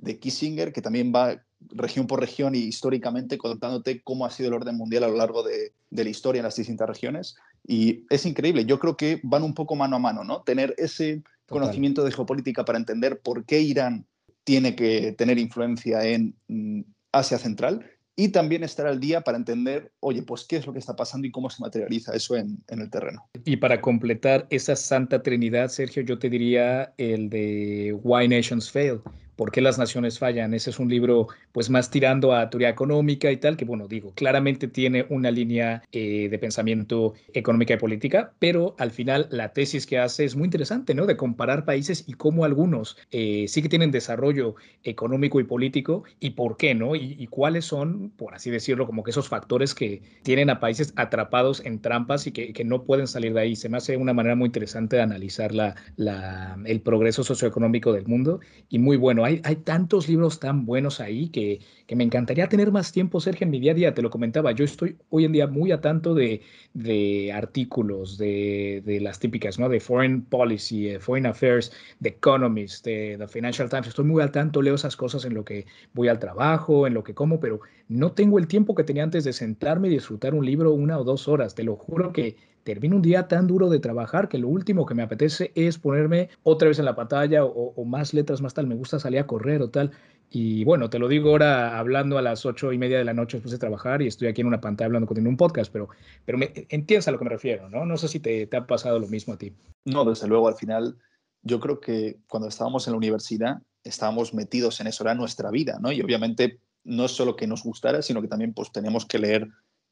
de 0.00 0.18
Kissinger, 0.18 0.72
que 0.72 0.82
también 0.82 1.12
va 1.14 1.42
región 1.68 2.06
por 2.06 2.20
región 2.20 2.54
y 2.54 2.60
históricamente 2.60 3.38
contándote 3.38 4.02
cómo 4.02 4.24
ha 4.24 4.30
sido 4.30 4.48
el 4.48 4.54
orden 4.54 4.76
mundial 4.76 5.04
a 5.04 5.08
lo 5.08 5.16
largo 5.16 5.42
de, 5.42 5.72
la 5.90 6.08
historia 6.08 6.40
en 6.40 6.44
las 6.44 6.56
distintas 6.56 6.88
regiones. 6.88 7.36
Y 7.66 8.06
es 8.10 8.24
increíble, 8.26 8.64
yo 8.64 8.78
creo 8.78 8.96
que 8.96 9.20
van 9.22 9.42
un 9.42 9.54
poco 9.54 9.76
mano 9.76 9.96
a 9.96 9.98
mano, 9.98 10.24
¿no? 10.24 10.42
Tener 10.42 10.74
ese 10.78 11.22
conocimiento 11.48 12.04
de 12.04 12.12
geopolítica 12.12 12.64
para 12.64 12.78
entender 12.78 13.20
por 13.20 13.44
qué 13.44 13.60
Irán 13.60 14.06
tiene 14.44 14.74
que 14.74 15.12
tener 15.12 15.38
influencia 15.38 16.04
en 16.04 16.34
mm, 16.48 16.82
Asia 17.12 17.38
Central 17.38 17.84
y 18.16 18.28
también 18.28 18.64
estar 18.64 18.86
al 18.86 19.00
día 19.00 19.22
para 19.22 19.38
entender, 19.38 19.92
oye, 20.00 20.22
pues 20.22 20.44
qué 20.44 20.56
es 20.56 20.66
lo 20.66 20.72
que 20.72 20.78
está 20.78 20.94
pasando 20.94 21.26
y 21.26 21.30
cómo 21.30 21.48
se 21.50 21.62
materializa 21.62 22.14
eso 22.14 22.36
en, 22.36 22.58
en, 22.68 22.80
el 22.80 22.90
terreno. 22.90 23.28
Y 23.44 23.56
para 23.56 23.80
completar 23.80 24.46
esa 24.50 24.76
santa 24.76 25.22
trinidad, 25.22 25.68
Sergio, 25.68 26.02
yo 26.02 26.18
te 26.18 26.28
diría 26.28 26.92
el 26.98 27.30
de 27.30 27.98
Why 28.02 28.28
Nations 28.28 28.70
Fail, 28.70 29.00
¿Por 29.40 29.52
qué 29.52 29.62
las 29.62 29.78
naciones 29.78 30.18
fallan? 30.18 30.52
Ese 30.52 30.68
es 30.68 30.78
un 30.78 30.90
libro 30.90 31.28
pues 31.52 31.70
más 31.70 31.90
tirando 31.90 32.34
a 32.34 32.50
teoría 32.50 32.68
económica 32.68 33.32
y 33.32 33.38
tal, 33.38 33.56
que 33.56 33.64
bueno, 33.64 33.88
digo, 33.88 34.12
claramente 34.12 34.68
tiene 34.68 35.06
una 35.08 35.30
línea 35.30 35.82
eh, 35.92 36.28
de 36.28 36.38
pensamiento 36.38 37.14
económica 37.32 37.72
y 37.72 37.78
política, 37.78 38.34
pero 38.38 38.74
al 38.76 38.90
final 38.90 39.28
la 39.30 39.54
tesis 39.54 39.86
que 39.86 39.98
hace 39.98 40.26
es 40.26 40.36
muy 40.36 40.44
interesante, 40.44 40.94
¿no? 40.94 41.06
De 41.06 41.16
comparar 41.16 41.64
países 41.64 42.04
y 42.06 42.12
cómo 42.12 42.44
algunos 42.44 42.98
eh, 43.12 43.46
sí 43.48 43.62
que 43.62 43.70
tienen 43.70 43.90
desarrollo 43.90 44.56
económico 44.84 45.40
y 45.40 45.44
político 45.44 46.04
y 46.20 46.32
por 46.32 46.58
qué, 46.58 46.74
¿no? 46.74 46.94
Y, 46.94 47.26
cuáles 47.30 47.64
son, 47.64 48.10
por 48.10 48.34
así 48.34 48.50
decirlo, 48.50 48.84
como 48.84 49.04
que 49.04 49.10
esos 49.10 49.28
factores 49.28 49.74
que 49.74 50.02
tienen 50.22 50.50
a 50.50 50.60
países 50.60 50.92
atrapados 50.96 51.64
en 51.64 51.80
trampas 51.80 52.26
y 52.26 52.32
que, 52.32 52.52
que 52.52 52.64
no 52.64 52.82
pueden 52.82 53.06
salir 53.06 53.32
de 53.32 53.40
ahí. 53.40 53.56
Se 53.56 53.70
me 53.70 53.78
hace 53.78 53.96
una 53.96 54.12
manera 54.12 54.34
muy 54.34 54.46
interesante 54.46 54.96
de 54.96 55.02
analizar 55.02 55.54
la, 55.54 55.76
la, 55.96 56.58
el 56.66 56.82
progreso 56.82 57.24
socioeconómico 57.24 57.94
del 57.94 58.06
mundo 58.06 58.40
y 58.68 58.78
muy 58.78 58.98
bueno 58.98 59.24
tantos 59.38 60.08
libros 60.08 60.40
tan 60.40 60.66
buenos 60.66 61.00
ahí 61.00 61.28
que, 61.28 61.60
que, 61.86 61.96
me 61.96 62.04
encantaría 62.04 62.48
tener 62.48 62.72
más 62.72 62.92
tiempo, 62.92 63.20
Sergio, 63.20 63.44
en 63.44 63.50
mi 63.50 63.60
día 63.60 63.72
a 63.72 63.74
día. 63.74 63.94
Te 63.94 64.02
lo 64.02 64.10
comentaba, 64.10 64.52
yo 64.52 64.64
estoy 64.64 64.96
hoy 65.10 65.24
en 65.24 65.32
día 65.32 65.46
muy 65.46 65.72
a 65.72 65.80
tanto 65.80 66.14
de, 66.14 66.42
de 66.74 67.32
artículos, 67.32 68.18
de, 68.18 68.82
de, 68.84 69.00
las 69.00 69.18
típicas, 69.18 69.58
¿no? 69.58 69.68
De 69.68 69.80
Foreign 69.80 70.22
Policy, 70.22 70.98
Foreign 70.98 71.26
Affairs, 71.26 71.72
de 71.98 72.10
Economist, 72.10 72.84
de 72.84 73.16
The 73.18 73.28
Financial 73.28 73.68
Times. 73.68 73.88
Estoy 73.88 74.04
muy 74.04 74.22
al 74.22 74.30
tanto, 74.30 74.62
leo 74.62 74.74
esas 74.74 74.96
cosas 74.96 75.24
en 75.24 75.34
lo 75.34 75.44
que 75.44 75.66
voy 75.92 76.08
al 76.08 76.18
trabajo, 76.18 76.86
en 76.86 76.94
lo 76.94 77.04
que 77.04 77.14
como, 77.14 77.40
pero 77.40 77.60
no 77.88 78.12
tengo 78.12 78.38
el 78.38 78.46
tiempo 78.46 78.74
que 78.74 78.84
tenía 78.84 79.02
antes 79.02 79.24
de 79.24 79.32
sentarme 79.32 79.88
y 79.88 79.92
disfrutar 79.92 80.34
un 80.34 80.46
libro 80.46 80.72
una 80.72 80.98
o 80.98 81.04
dos 81.04 81.28
horas. 81.28 81.54
Te 81.54 81.64
lo 81.64 81.76
juro 81.76 82.12
que 82.12 82.36
termino 82.64 82.96
un 82.96 83.02
día 83.02 83.28
tan 83.28 83.46
duro 83.46 83.68
de 83.68 83.80
trabajar 83.80 84.28
que 84.28 84.38
lo 84.38 84.48
último 84.48 84.86
que 84.86 84.94
me 84.94 85.02
apetece 85.02 85.52
es 85.54 85.78
ponerme 85.78 86.30
otra 86.42 86.68
vez 86.68 86.78
en 86.78 86.84
la 86.84 86.94
pantalla 86.94 87.44
o, 87.44 87.84
más 87.84 88.14
letras 88.14 88.40
más 88.40 88.54
tal, 88.54 88.66
me 88.66 88.74
gusta 88.74 88.98
salir 88.98 89.20
a 89.20 89.26
correr 89.26 89.62
o 89.62 89.70
tal, 89.70 89.92
Y 90.32 90.64
bueno, 90.64 90.90
te 90.90 90.98
lo 90.98 91.08
digo 91.08 91.30
ahora 91.30 91.78
hablando 91.78 92.16
a 92.16 92.22
las 92.22 92.46
ocho 92.46 92.72
y 92.72 92.78
media 92.78 92.98
de 92.98 93.04
la 93.04 93.14
noche 93.14 93.38
después 93.38 93.50
de 93.50 93.58
trabajar 93.58 94.00
y 94.00 94.06
estoy 94.06 94.28
aquí 94.28 94.42
en 94.42 94.46
una 94.46 94.60
pantalla 94.60 94.86
hablando 94.86 95.06
contigo 95.06 95.26
en 95.26 95.32
un 95.32 95.36
podcast, 95.36 95.72
pero, 95.72 95.88
pero 96.24 96.38
me, 96.38 96.52
entiendes 96.68 97.08
a 97.08 97.10
lo 97.10 97.18
que 97.18 97.24
me 97.24 97.30
refiero, 97.30 97.68
¿no? 97.68 97.84
No 97.84 97.96
sé 97.96 98.06
si 98.06 98.20
te, 98.20 98.46
te 98.46 98.56
ha 98.56 98.66
pasado 98.66 98.98
lo 99.00 99.08
mismo 99.08 99.34
a 99.34 99.38
ti. 99.38 99.52
No, 99.84 100.04
desde 100.04 100.28
luego, 100.28 100.46
al 100.46 100.54
final 100.54 100.96
yo 101.42 101.58
creo 101.58 101.80
que 101.80 102.18
cuando 102.28 102.48
estábamos 102.48 102.86
en 102.86 102.92
la 102.92 102.98
universidad 102.98 103.62
estábamos 103.82 104.34
metidos 104.34 104.80
en 104.80 104.86
eso, 104.86 105.04
era 105.04 105.14
nuestra 105.14 105.50
vida, 105.50 105.78
¿no? 105.80 105.90
Y 105.90 106.00
obviamente 106.02 106.60
no 106.84 107.06
es 107.06 107.12
solo 107.12 107.36
que 107.36 107.46
nos 107.46 107.62
gustara, 107.62 108.02
sino 108.02 108.20
que 108.20 108.28
también 108.28 108.52
pues 108.52 108.72
tenemos 108.72 109.06
que 109.06 109.18
leer 109.18 109.48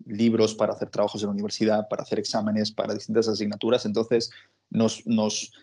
libros 0.06 0.54
para 0.54 0.72
hacer 0.72 0.90
trabajos 0.90 1.22
en 1.22 1.28
la 1.28 1.32
universidad, 1.32 1.88
para 1.88 2.02
hacer 2.02 2.18
exámenes, 2.18 2.72
para 2.72 2.94
distintas 2.94 3.28
asignaturas. 3.28 3.84
Entonces 3.84 4.30
nos, 4.70 5.02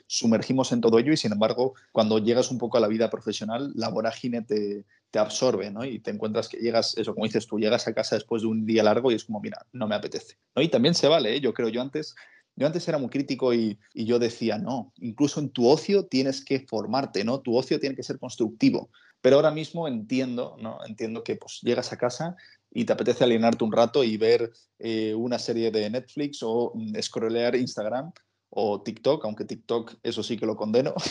sumergimos 0.07 0.71
en 0.71 0.81
todo 0.81 0.99
ello 0.99 1.13
y 1.13 1.17
sin 1.17 1.31
embargo, 1.31 1.73
cuando 1.91 2.19
llegas 2.19 2.51
un 2.51 2.57
poco 2.57 2.77
a 2.77 2.81
la 2.81 2.87
vida 2.87 3.09
profesional, 3.09 3.71
la 3.75 3.89
vorágine 3.89 4.41
te, 4.41 4.85
te 5.11 5.19
absorbe 5.19 5.71
¿no? 5.71 5.85
y 5.85 5.99
te 5.99 6.11
encuentras 6.11 6.49
que 6.49 6.57
llegas, 6.57 6.97
eso 6.97 7.13
como 7.13 7.25
dices 7.25 7.47
tú, 7.47 7.59
llegas 7.59 7.87
a 7.87 7.93
casa 7.93 8.15
después 8.15 8.41
de 8.41 8.49
un 8.49 8.65
día 8.65 8.83
largo 8.83 9.11
y 9.11 9.15
es 9.15 9.25
como, 9.25 9.39
mira, 9.39 9.65
no 9.73 9.87
me 9.87 9.95
apetece. 9.95 10.37
¿no? 10.55 10.61
Y 10.61 10.69
también 10.69 10.95
se 10.95 11.07
vale, 11.07 11.35
¿eh? 11.35 11.41
yo 11.41 11.53
creo, 11.53 11.69
yo 11.69 11.81
antes 11.81 12.15
yo 12.57 12.65
antes 12.65 12.87
era 12.87 12.97
muy 12.97 13.09
crítico 13.09 13.53
y, 13.53 13.77
y, 13.93 14.05
yo 14.05 14.17
decía, 14.17 14.57
no, 14.57 14.93
incluso 14.95 15.41
en 15.41 15.49
tu 15.49 15.67
ocio 15.67 16.05
tienes 16.05 16.43
que 16.43 16.61
formarte, 16.61 17.25
¿no? 17.25 17.41
Tu 17.41 17.53
ocio 17.53 17.81
tiene 17.81 17.97
que 17.97 18.03
ser 18.03 18.17
constructivo. 18.17 18.89
Pero 19.21 19.37
ahora 19.37 19.51
mismo 19.51 19.87
entiendo, 19.87 20.55
¿no? 20.61 20.77
Entiendo 20.85 21.23
que 21.23 21.35
pues 21.35 21.59
llegas 21.63 21.91
a 21.91 21.97
casa 21.97 22.37
y 22.75 22.83
te 22.83 22.91
apetece 22.91 23.23
alienarte 23.23 23.63
un 23.63 23.71
rato 23.71 24.03
y 24.03 24.17
ver 24.17 24.51
eh, 24.79 25.15
una 25.15 25.39
serie 25.39 25.71
de 25.71 25.89
Netflix 25.89 26.43
o 26.43 26.73
mm, 26.75 27.01
scrollear 27.01 27.55
Instagram 27.55 28.11
o 28.49 28.81
TikTok, 28.81 29.23
aunque 29.23 29.45
TikTok 29.45 29.95
eso 30.03 30.21
sí 30.21 30.37
que 30.37 30.45
lo 30.45 30.55
condeno. 30.55 30.93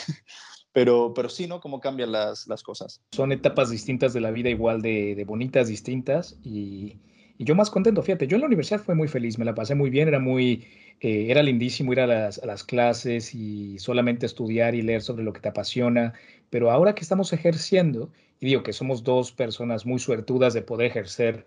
Pero, 0.72 1.14
pero 1.14 1.28
sí, 1.28 1.46
¿no? 1.46 1.60
Cómo 1.60 1.78
cambian 1.78 2.10
las, 2.10 2.48
las 2.48 2.64
cosas. 2.64 3.00
Son 3.12 3.30
etapas 3.30 3.70
distintas 3.70 4.12
de 4.12 4.20
la 4.20 4.32
vida, 4.32 4.50
igual 4.50 4.82
de, 4.82 5.14
de 5.14 5.24
bonitas, 5.24 5.68
distintas. 5.68 6.36
Y, 6.42 6.98
y, 7.38 7.44
yo 7.44 7.54
más 7.54 7.70
contento, 7.70 8.02
fíjate, 8.02 8.26
yo 8.26 8.34
en 8.34 8.40
la 8.40 8.48
universidad 8.48 8.80
fue 8.80 8.96
muy 8.96 9.06
feliz, 9.06 9.38
me 9.38 9.44
la 9.44 9.54
pasé 9.54 9.76
muy 9.76 9.88
bien, 9.88 10.08
era 10.08 10.18
muy, 10.18 10.66
eh, 10.98 11.26
era 11.28 11.44
lindísimo 11.44 11.92
ir 11.92 12.00
a 12.00 12.08
las, 12.08 12.42
a 12.42 12.46
las, 12.46 12.64
clases 12.64 13.36
y 13.36 13.78
solamente 13.78 14.26
estudiar 14.26 14.74
y 14.74 14.82
leer 14.82 15.02
sobre 15.02 15.22
lo 15.22 15.32
que 15.32 15.38
te 15.38 15.48
apasiona. 15.48 16.12
Pero 16.50 16.72
ahora 16.72 16.96
que 16.96 17.02
estamos 17.02 17.32
ejerciendo, 17.32 18.10
y 18.40 18.46
digo 18.46 18.62
que 18.62 18.72
somos 18.72 19.04
dos 19.04 19.32
personas 19.32 19.86
muy 19.86 19.98
suertudas 19.98 20.54
de 20.54 20.62
poder 20.62 20.86
ejercer 20.86 21.44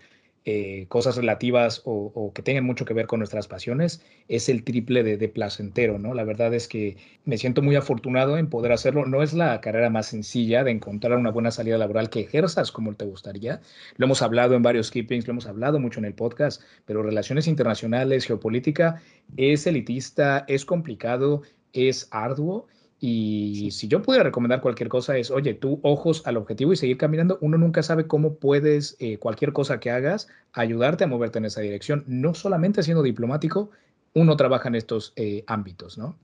eh, 0.50 0.86
cosas 0.88 1.18
relativas 1.18 1.82
o, 1.84 2.32
que 2.34 2.42
tengan 2.42 2.64
mucho 2.64 2.86
que 2.86 2.94
ver 2.94 3.06
con 3.06 3.20
nuestras 3.20 3.50
pasiones, 3.50 4.02
es 4.30 4.48
el 4.48 4.64
triple 4.64 5.04
de, 5.04 5.28
placentero, 5.28 6.00
¿no? 6.00 6.14
La 6.14 6.24
verdad 6.24 6.54
es 6.54 6.70
que 6.70 6.96
me 7.26 7.38
siento 7.38 7.62
muy 7.62 7.76
afortunado 7.76 8.38
en 8.38 8.48
poder 8.48 8.72
hacerlo. 8.72 9.06
No 9.06 9.22
es 9.22 9.34
la 9.34 9.60
carrera 9.60 9.90
más 9.90 10.06
sencilla 10.06 10.64
de 10.64 10.72
encontrar 10.72 11.18
una 11.18 11.32
buena 11.32 11.52
salida 11.52 11.78
laboral 11.78 12.10
que 12.10 12.22
ejerzas 12.22 12.72
como 12.72 12.94
te 12.94 13.04
gustaría. 13.04 13.60
Lo 13.98 14.06
hemos 14.06 14.22
hablado 14.22 14.56
en 14.56 14.64
varios 14.64 14.90
keepings, 14.90 15.28
lo 15.28 15.32
hemos 15.32 15.48
hablado 15.48 15.82
mucho 15.82 16.00
en 16.00 16.06
el 16.06 16.14
podcast, 16.14 16.62
pero 16.86 17.04
relaciones 17.04 17.46
internacionales, 17.48 18.26
geopolítica, 18.26 19.02
es 19.36 19.68
elitista, 19.68 20.46
es 20.48 20.64
complicado, 20.64 21.42
es 21.74 22.08
arduo 22.12 22.68
y 23.00 23.70
si 23.72 23.88
yo 23.88 24.02
pudiera 24.02 24.24
recomendar 24.24 24.62
cualquier 24.62 24.90
cosa 24.90 25.18
es, 25.18 25.30
oye, 25.30 25.54
tú 25.54 25.80
ojos 25.84 26.26
al 26.26 26.38
objetivo 26.38 26.74
y 26.74 26.78
seguir 26.78 26.98
caminando. 26.98 27.38
Uno 27.42 27.58
nunca 27.58 27.84
sabe 27.84 28.08
cómo 28.08 28.36
puedes, 28.36 28.96
eh, 29.00 29.18
cualquier 29.20 29.54
cosa 29.54 29.80
que 29.80 29.92
hagas, 29.92 30.28
ayudarte 30.54 31.04
a 31.04 31.08
moverte 31.08 31.38
en 31.38 31.46
esa 31.46 31.62
dirección. 31.62 32.04
No 32.08 32.34
solamente 32.34 32.82
siendo 32.82 33.04
diplomático, 33.04 33.70
uno 34.16 34.36
trabaja 34.36 34.70
en 34.70 34.76
estos 34.76 35.14
eh, 35.16 35.44
ámbitos, 35.46 35.98
¿no? 35.98 36.18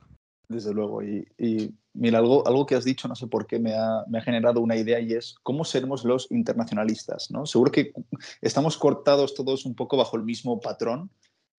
Desde 0.49 0.73
luego. 0.73 1.03
Y, 1.03 1.27
mira, 1.93 2.17
algo, 2.17 2.47
algo 2.47 2.65
que 2.65 2.75
has 2.75 2.85
dicho, 2.85 3.07
no 3.07 3.15
sé 3.15 3.27
por 3.27 3.45
qué, 3.45 3.59
me 3.59 3.75
ha, 3.75 4.03
me 4.07 4.17
ha, 4.17 4.21
generado 4.21 4.59
una 4.59 4.75
idea 4.75 4.99
y 4.99 5.13
es 5.13 5.35
cómo 5.43 5.65
seremos 5.65 6.03
los 6.03 6.31
internacionalistas, 6.31 7.29
¿no? 7.29 7.45
Seguro 7.45 7.71
que 7.71 7.93
estamos 8.41 8.77
cortados 8.77 9.35
todos 9.35 9.65
un 9.65 9.75
poco 9.75 9.95
bajo 9.95 10.17
el 10.17 10.23
mismo 10.23 10.59
patrón 10.59 11.11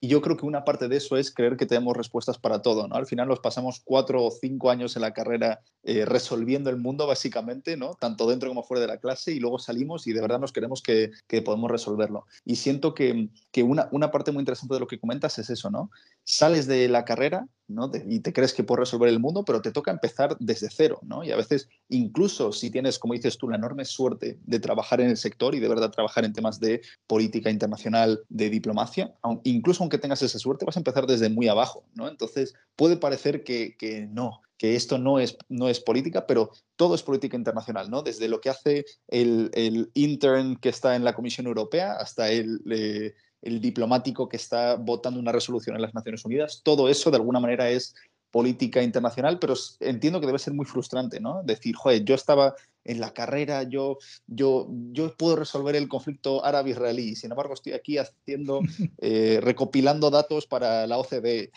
y 0.04 0.06
yo 0.06 0.20
creo 0.20 0.36
que 0.36 0.44
una 0.44 0.64
parte 0.64 0.86
de 0.86 0.98
eso 0.98 1.16
es 1.16 1.32
creer 1.32 1.56
que 1.56 1.64
tenemos 1.64 1.96
respuestas 1.96 2.36
para 2.36 2.60
todo, 2.60 2.86
¿no? 2.86 2.94
Al 2.94 3.06
final 3.06 3.26
nos 3.26 3.40
pasamos 3.40 3.80
cuatro 3.82 4.22
o 4.22 4.30
cinco 4.30 4.70
años 4.70 4.96
en 4.96 5.00
la 5.00 5.14
carrera 5.14 5.62
eh, 5.82 6.04
resolviendo 6.04 6.68
el 6.68 6.76
mundo, 6.76 7.06
básicamente, 7.06 7.78
¿no? 7.78 7.94
Tanto 7.94 8.28
dentro 8.28 8.50
como 8.50 8.64
fuera 8.64 8.82
de 8.82 8.88
la 8.88 8.98
clase, 8.98 9.32
y 9.32 9.40
luego 9.40 9.58
salimos 9.58 10.06
y 10.06 10.12
de 10.12 10.20
verdad 10.20 10.38
nos 10.38 10.52
creemos 10.52 10.82
que, 10.82 11.10
que 11.26 11.40
podemos 11.40 11.70
resolverlo. 11.70 12.26
Y 12.44 12.56
siento 12.56 12.92
que, 12.92 13.30
que 13.50 13.62
una, 13.62 13.88
una, 13.92 14.10
parte 14.10 14.30
muy 14.30 14.42
interesante 14.42 14.74
de 14.74 14.80
lo 14.80 14.86
que 14.86 15.00
comentas 15.00 15.38
es 15.38 15.48
eso, 15.48 15.70
¿no? 15.70 15.90
Sales 16.24 16.66
de 16.66 16.88
la 16.88 17.04
carrera 17.04 17.46
¿no? 17.68 17.90
y 18.08 18.20
te 18.20 18.32
crees 18.32 18.52
que 18.52 18.64
puedes 18.64 18.80
resolver 18.80 19.08
el 19.08 19.20
mundo, 19.20 19.44
pero 19.44 19.62
te 19.62 19.72
toca 19.72 19.90
empezar 19.90 20.36
desde 20.38 20.68
cero, 20.70 21.00
¿no? 21.02 21.24
Y 21.24 21.32
a 21.32 21.36
veces, 21.36 21.68
incluso 21.88 22.52
si 22.52 22.70
tienes, 22.70 22.98
como 22.98 23.14
dices 23.14 23.38
tú, 23.38 23.48
la 23.48 23.56
enorme 23.56 23.84
suerte 23.84 24.38
de 24.44 24.60
trabajar 24.60 25.00
en 25.00 25.10
el 25.10 25.16
sector 25.16 25.54
y 25.54 25.60
de 25.60 25.68
verdad 25.68 25.90
trabajar 25.90 26.24
en 26.24 26.32
temas 26.32 26.60
de 26.60 26.82
política 27.06 27.50
internacional, 27.50 28.22
de 28.28 28.50
diplomacia, 28.50 29.14
incluso 29.44 29.82
aunque 29.82 29.98
tengas 29.98 30.22
esa 30.22 30.38
suerte, 30.38 30.64
vas 30.64 30.76
a 30.76 30.80
empezar 30.80 31.06
desde 31.06 31.30
muy 31.30 31.48
abajo, 31.48 31.84
¿no? 31.94 32.08
Entonces, 32.08 32.54
puede 32.76 32.96
parecer 32.96 33.44
que, 33.44 33.76
que 33.76 34.06
no, 34.06 34.42
que 34.58 34.76
esto 34.76 34.98
no 34.98 35.18
es, 35.18 35.36
no 35.48 35.68
es 35.68 35.80
política, 35.80 36.26
pero 36.26 36.50
todo 36.76 36.94
es 36.94 37.02
política 37.02 37.36
internacional, 37.36 37.90
¿no? 37.90 38.02
Desde 38.02 38.28
lo 38.28 38.40
que 38.40 38.50
hace 38.50 38.84
el, 39.08 39.50
el 39.54 39.90
intern 39.94 40.56
que 40.56 40.68
está 40.68 40.96
en 40.96 41.04
la 41.04 41.14
Comisión 41.14 41.46
Europea 41.46 41.94
hasta 41.94 42.30
el, 42.30 42.60
eh, 42.70 43.14
el 43.44 43.60
diplomático 43.60 44.28
que 44.28 44.36
está 44.36 44.76
votando 44.76 45.20
una 45.20 45.32
resolución 45.32 45.76
en 45.76 45.82
las 45.82 45.94
Naciones 45.94 46.24
Unidas, 46.24 46.62
todo 46.64 46.88
eso 46.88 47.10
de 47.10 47.18
alguna 47.18 47.40
manera 47.40 47.70
es 47.70 47.94
política 48.30 48.82
internacional, 48.82 49.38
pero 49.38 49.54
entiendo 49.78 50.18
que 50.18 50.26
debe 50.26 50.40
ser 50.40 50.54
muy 50.54 50.66
frustrante, 50.66 51.20
¿no? 51.20 51.42
Decir, 51.44 51.76
joder, 51.76 52.04
yo 52.04 52.16
estaba 52.16 52.56
en 52.82 52.98
la 52.98 53.12
carrera, 53.12 53.62
yo, 53.62 53.98
yo, 54.26 54.68
yo 54.90 55.14
puedo 55.16 55.36
resolver 55.36 55.76
el 55.76 55.86
conflicto 55.86 56.44
árabe-israelí, 56.44 57.14
sin 57.14 57.30
embargo 57.30 57.54
estoy 57.54 57.74
aquí 57.74 57.96
haciendo, 57.98 58.60
eh, 58.98 59.38
recopilando 59.40 60.10
datos 60.10 60.46
para 60.46 60.86
la 60.88 60.98
OCDE. 60.98 61.52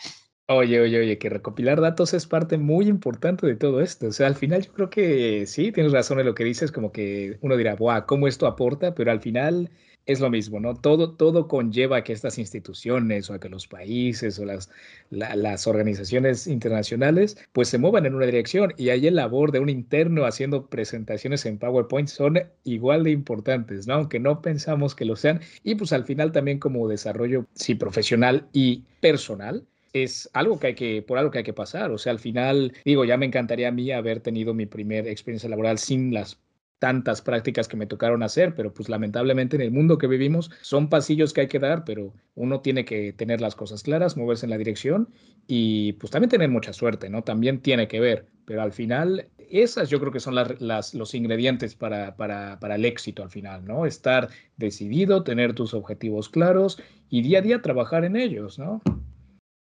Oye, 0.50 0.80
oye, 0.80 1.00
oye, 1.00 1.18
que 1.18 1.28
recopilar 1.28 1.80
datos 1.80 2.14
es 2.14 2.26
parte 2.26 2.58
muy 2.58 2.88
importante 2.88 3.46
de 3.46 3.56
todo 3.56 3.80
esto. 3.80 4.06
O 4.06 4.12
sea, 4.12 4.28
al 4.28 4.36
final 4.36 4.64
yo 4.64 4.72
creo 4.72 4.88
que 4.88 5.46
sí, 5.46 5.72
tienes 5.72 5.92
razón 5.92 6.20
en 6.20 6.26
lo 6.26 6.34
que 6.34 6.44
dices, 6.44 6.70
como 6.70 6.92
que 6.92 7.38
uno 7.42 7.56
dirá, 7.56 7.74
¡buah! 7.74 8.06
¿Cómo 8.06 8.28
esto 8.28 8.46
aporta? 8.46 8.94
Pero 8.94 9.10
al 9.10 9.20
final 9.20 9.68
es 10.08 10.20
lo 10.20 10.30
mismo, 10.30 10.58
¿no? 10.58 10.74
Todo, 10.74 11.14
todo 11.14 11.48
conlleva 11.48 11.98
a 11.98 12.04
que 12.04 12.14
estas 12.14 12.38
instituciones 12.38 13.28
o 13.28 13.34
a 13.34 13.40
que 13.40 13.50
los 13.50 13.68
países 13.68 14.38
o 14.38 14.46
las, 14.46 14.70
las 15.10 15.66
organizaciones 15.66 16.46
internacionales 16.46 17.36
pues 17.52 17.68
se 17.68 17.76
muevan 17.76 18.06
en 18.06 18.14
una 18.14 18.24
dirección 18.24 18.72
y 18.78 18.88
ahí 18.88 19.06
el 19.06 19.16
labor 19.16 19.52
de 19.52 19.60
un 19.60 19.68
interno 19.68 20.24
haciendo 20.24 20.66
presentaciones 20.66 21.44
en 21.44 21.58
PowerPoint 21.58 22.08
son 22.08 22.40
igual 22.64 23.04
de 23.04 23.10
importantes, 23.10 23.86
¿no? 23.86 23.94
Aunque 23.94 24.18
no 24.18 24.40
pensamos 24.40 24.94
que 24.94 25.04
lo 25.04 25.14
sean 25.14 25.42
y 25.62 25.74
pues 25.74 25.92
al 25.92 26.04
final 26.04 26.32
también 26.32 26.58
como 26.58 26.88
desarrollo, 26.88 27.46
sí, 27.52 27.74
profesional 27.74 28.48
y 28.54 28.84
personal, 29.00 29.66
es 29.92 30.30
algo 30.32 30.58
que 30.58 30.68
hay 30.68 30.74
que, 30.74 31.02
por 31.02 31.18
algo 31.18 31.30
que 31.30 31.38
hay 31.38 31.44
que 31.44 31.52
pasar. 31.52 31.90
O 31.90 31.98
sea, 31.98 32.12
al 32.12 32.18
final, 32.18 32.72
digo, 32.84 33.04
ya 33.04 33.16
me 33.16 33.26
encantaría 33.26 33.68
a 33.68 33.72
mí 33.72 33.90
haber 33.90 34.20
tenido 34.20 34.54
mi 34.54 34.66
primera 34.66 35.10
experiencia 35.10 35.48
laboral 35.48 35.78
sin 35.78 36.14
las 36.14 36.38
tantas 36.78 37.22
prácticas 37.22 37.68
que 37.68 37.76
me 37.76 37.86
tocaron 37.86 38.22
hacer, 38.22 38.54
pero 38.54 38.72
pues 38.72 38.88
lamentablemente 38.88 39.56
en 39.56 39.62
el 39.62 39.70
mundo 39.70 39.98
que 39.98 40.06
vivimos 40.06 40.50
son 40.60 40.88
pasillos 40.88 41.32
que 41.32 41.42
hay 41.42 41.48
que 41.48 41.58
dar, 41.58 41.84
pero 41.84 42.12
uno 42.34 42.60
tiene 42.60 42.84
que 42.84 43.12
tener 43.12 43.40
las 43.40 43.56
cosas 43.56 43.82
claras, 43.82 44.16
moverse 44.16 44.46
en 44.46 44.50
la 44.50 44.58
dirección 44.58 45.08
y 45.46 45.94
pues 45.94 46.10
también 46.10 46.30
tener 46.30 46.50
mucha 46.50 46.72
suerte, 46.72 47.10
¿no? 47.10 47.22
También 47.22 47.60
tiene 47.60 47.88
que 47.88 48.00
ver, 48.00 48.26
pero 48.44 48.62
al 48.62 48.72
final 48.72 49.28
esas 49.50 49.88
yo 49.88 49.98
creo 49.98 50.12
que 50.12 50.20
son 50.20 50.34
las, 50.34 50.94
los 50.94 51.14
ingredientes 51.14 51.74
para, 51.74 52.16
para, 52.16 52.60
para 52.60 52.76
el 52.76 52.84
éxito 52.84 53.22
al 53.22 53.30
final, 53.30 53.64
¿no? 53.64 53.86
Estar 53.86 54.28
decidido, 54.56 55.24
tener 55.24 55.54
tus 55.54 55.74
objetivos 55.74 56.28
claros 56.28 56.80
y 57.08 57.22
día 57.22 57.38
a 57.38 57.42
día 57.42 57.62
trabajar 57.62 58.04
en 58.04 58.16
ellos, 58.16 58.58
¿no? 58.58 58.82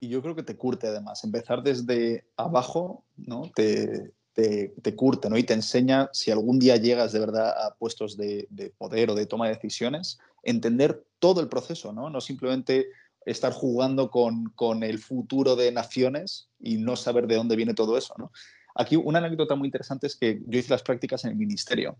Y 0.01 0.09
yo 0.09 0.21
creo 0.21 0.35
que 0.35 0.43
te 0.43 0.57
curte 0.57 0.89
además, 0.89 1.25
empezar 1.25 1.63
desde 1.63 2.27
abajo, 2.37 3.05
¿no? 3.17 3.51
Te, 3.55 4.13
te, 4.37 4.95
curte 4.95 5.31
¿no? 5.31 5.39
y 5.39 5.45
te 5.45 5.55
enseña, 5.55 6.11
si 6.13 6.31
algún 6.31 6.59
día 6.59 6.77
llegas 6.77 7.13
de 7.13 7.21
verdad 7.21 7.49
a 7.49 7.75
puestos 7.75 8.19
de, 8.19 8.47
poder 8.77 9.11
o 9.11 9.15
de 9.15 9.25
toma 9.25 9.47
de 9.47 9.55
decisiones, 9.55 10.19
entender 10.43 11.03
todo 11.19 11.41
el 11.41 11.49
proceso, 11.49 11.93
no, 11.95 12.11
no 12.11 12.21
simplemente 12.21 12.89
estar 13.25 13.53
jugando 13.53 14.11
con, 14.11 14.51
con, 14.55 14.83
el 14.83 14.99
futuro 14.99 15.57
de 15.57 15.73
naciones 15.73 16.49
y 16.61 16.77
no 16.77 16.97
saber 16.97 17.27
de 17.27 17.37
dónde 17.37 17.57
viene 17.57 17.73
todo 17.73 17.97
eso. 17.97 18.15
¿no? 18.19 18.31
Aquí 18.75 18.97
una 18.97 19.19
anécdota 19.19 19.55
muy 19.55 19.69
interesante 19.69 20.07
es 20.07 20.17
que 20.17 20.43
yo 20.47 20.59
hice 20.59 20.71
las 20.71 20.83
prácticas 20.83 21.25
en 21.25 21.31
el 21.31 21.37
ministerio 21.37 21.97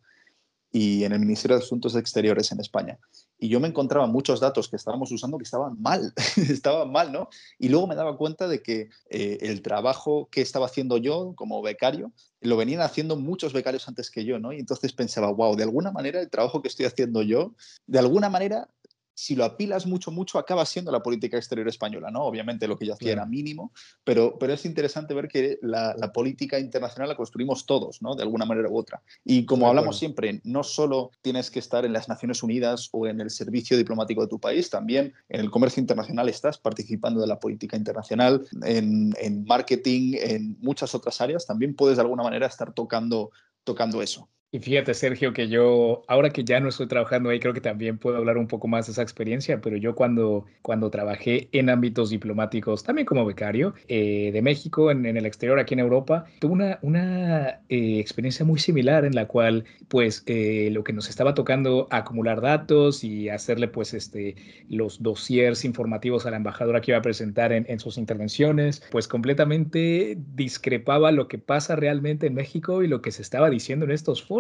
y 0.77 1.05
en 1.05 1.13
el 1.13 1.21
Ministerio 1.21 1.57
de 1.57 1.65
Asuntos 1.65 1.97
Exteriores 1.97 2.53
en 2.53 2.61
España. 2.61 2.99
Y 3.39 3.49
yo 3.49 3.61
me 3.61 3.69
encontraba 3.69 4.07
muchos 4.07 4.41
datos 4.41 4.69
que 4.69 4.77
estábamos 4.77 5.11
usando 5.11 5.39
que 5.39 5.45
estaban 5.45 5.81
mal, 5.81 6.13
estaban 6.37 6.93
mal, 6.93 7.13
¿no? 7.13 7.31
Y 7.59 7.71
luego 7.71 7.87
me 7.87 7.95
daba 7.95 8.19
cuenta 8.19 8.47
de 8.47 8.63
que 8.63 8.91
eh, 9.09 9.39
el 9.41 9.63
trabajo 9.63 10.29
que 10.31 10.43
estaba 10.43 10.67
haciendo 10.67 10.99
yo 10.99 11.33
como 11.35 11.63
becario 11.63 12.13
lo 12.43 12.59
venían 12.59 12.83
haciendo 12.83 13.17
muchos 13.17 13.55
becarios 13.55 13.89
antes 13.89 14.11
que 14.11 14.27
yo, 14.27 14.39
¿no? 14.39 14.53
Y 14.53 14.59
entonces 14.59 14.93
pensaba, 14.93 15.33
wow, 15.33 15.57
de 15.57 15.63
alguna 15.63 15.93
manera 15.93 16.21
el 16.21 16.29
trabajo 16.29 16.61
que 16.61 16.69
estoy 16.69 16.85
haciendo 16.85 17.23
yo, 17.23 17.55
de 17.87 17.99
alguna 17.99 18.29
manera 18.29 18.69
si 19.17 19.35
lo 19.35 19.45
apilas 19.45 19.87
mucho, 19.87 20.11
mucho, 20.11 20.39
acaba 20.39 20.67
siendo 20.67 20.93
la 20.93 21.03
política 21.03 21.39
exterior 21.39 21.67
española, 21.69 22.11
¿no? 22.11 22.25
Obviamente 22.25 22.69
lo 22.69 22.79
que 22.79 22.85
yo 22.85 22.93
hacía 22.93 23.13
era 23.13 23.25
mínimo, 23.25 23.73
pero, 24.05 24.39
pero 24.39 24.53
es 24.53 24.67
interesante 24.67 25.15
ver 25.15 25.27
que 25.27 25.59
la, 25.63 25.95
política 26.13 26.59
internacional 26.59 27.09
la 27.09 27.17
construimos 27.17 27.65
todos, 27.65 28.03
¿no? 28.03 28.15
De 28.15 28.23
alguna 28.23 28.45
manera 28.45 28.69
u 28.69 28.77
otra. 28.77 29.03
Y 29.25 29.47
como 29.47 29.69
hablamos 29.69 29.99
siempre, 29.99 30.41
no 30.45 30.63
solo 30.63 31.11
tienes 31.23 31.51
que 31.51 31.59
estar 31.59 31.87
en 31.87 31.95
las 31.95 32.11
Naciones 32.11 32.43
Unidas 32.43 32.91
o 32.93 33.07
en 33.07 33.23
el 33.23 33.31
servicio 33.31 33.79
diplomático 33.79 34.21
de 34.21 34.29
tu 34.29 34.39
país, 34.39 34.69
también 34.69 35.15
en 35.31 35.41
el 35.41 35.51
comercio 35.51 35.81
internacional 35.81 36.29
estás 36.29 36.59
participando 36.59 37.21
de 37.21 37.27
la 37.27 37.41
política 37.41 37.77
internacional, 37.77 38.47
en, 38.65 39.15
en 39.19 39.45
marketing, 39.45 40.17
en 40.21 40.59
muchas 40.61 40.95
otras 40.95 41.23
áreas, 41.23 41.47
también 41.47 41.75
puedes 41.75 41.97
de 41.97 42.03
alguna 42.03 42.23
manera 42.23 42.47
estar 42.47 42.75
tocando, 42.75 43.31
tocando 43.65 44.03
eso. 44.03 44.29
Y 44.53 44.61
fíjate, 44.61 44.95
Sergio, 44.95 45.33
que 45.33 45.49
yo, 45.49 46.05
ahora 46.07 46.31
que 46.31 46.45
ya 46.45 46.61
no 46.61 46.69
estoy 46.69 46.87
trabajando 46.87 47.31
ahí, 47.31 47.41
creo 47.41 47.53
que 47.53 47.61
también 47.61 47.99
puedo 47.99 48.17
hablar 48.17 48.39
un 48.39 48.47
poco 48.47 48.69
más 48.69 48.87
de 48.87 48.93
esa 48.93 49.03
experiencia, 49.03 49.61
pero 49.61 49.77
yo 49.77 49.97
cuando, 49.97 50.47
cuando 50.63 50.89
trabajé 50.89 51.49
en 51.51 51.69
ámbitos 51.69 52.11
diplomáticos, 52.11 52.85
también 52.85 53.07
como 53.07 53.27
becario, 53.27 53.75
eh, 53.89 54.31
de 54.33 54.43
México, 54.43 54.93
en, 54.93 55.05
el 55.05 55.27
exterior, 55.27 55.59
aquí 55.59 55.75
en 55.75 55.81
Europa, 55.81 56.27
tuve 56.39 56.53
una, 56.53 56.79
una 56.83 57.61
eh, 57.69 57.99
experiencia 57.99 58.45
muy 58.45 58.61
similar 58.61 59.05
en 59.05 59.17
la 59.17 59.27
cual, 59.27 59.65
pues, 59.89 60.23
eh, 60.27 60.69
lo 60.71 60.85
que 60.85 60.93
nos 60.93 61.09
estaba 61.09 61.35
tocando 61.35 61.89
acumular 61.91 62.41
datos 62.41 63.03
y 63.03 63.29
hacerle, 63.29 63.67
pues, 63.67 63.95
este, 63.95 64.37
los 64.69 65.03
dossiers 65.03 65.65
informativos 65.65 66.25
a 66.25 66.31
la 66.31 66.37
embajadora 66.37 66.81
que 66.81 66.93
iba 66.93 66.99
a 66.99 67.03
presentar 67.03 67.53
en, 67.53 67.67
en 67.69 67.81
sus 67.81 67.99
intervenciones, 67.99 68.81
pues, 68.93 69.09
completamente 69.09 70.17
discrepaba 70.37 71.11
lo 71.11 71.27
que 71.27 71.39
pasa 71.39 71.75
realmente 71.75 72.29
en 72.29 72.35
México 72.35 72.85
y 72.85 72.87
lo 72.87 73.03
que 73.03 73.11
se 73.11 73.23
estaba 73.23 73.51
diciendo 73.51 73.87
en 73.87 73.91
estos 73.91 74.23
foros 74.23 74.36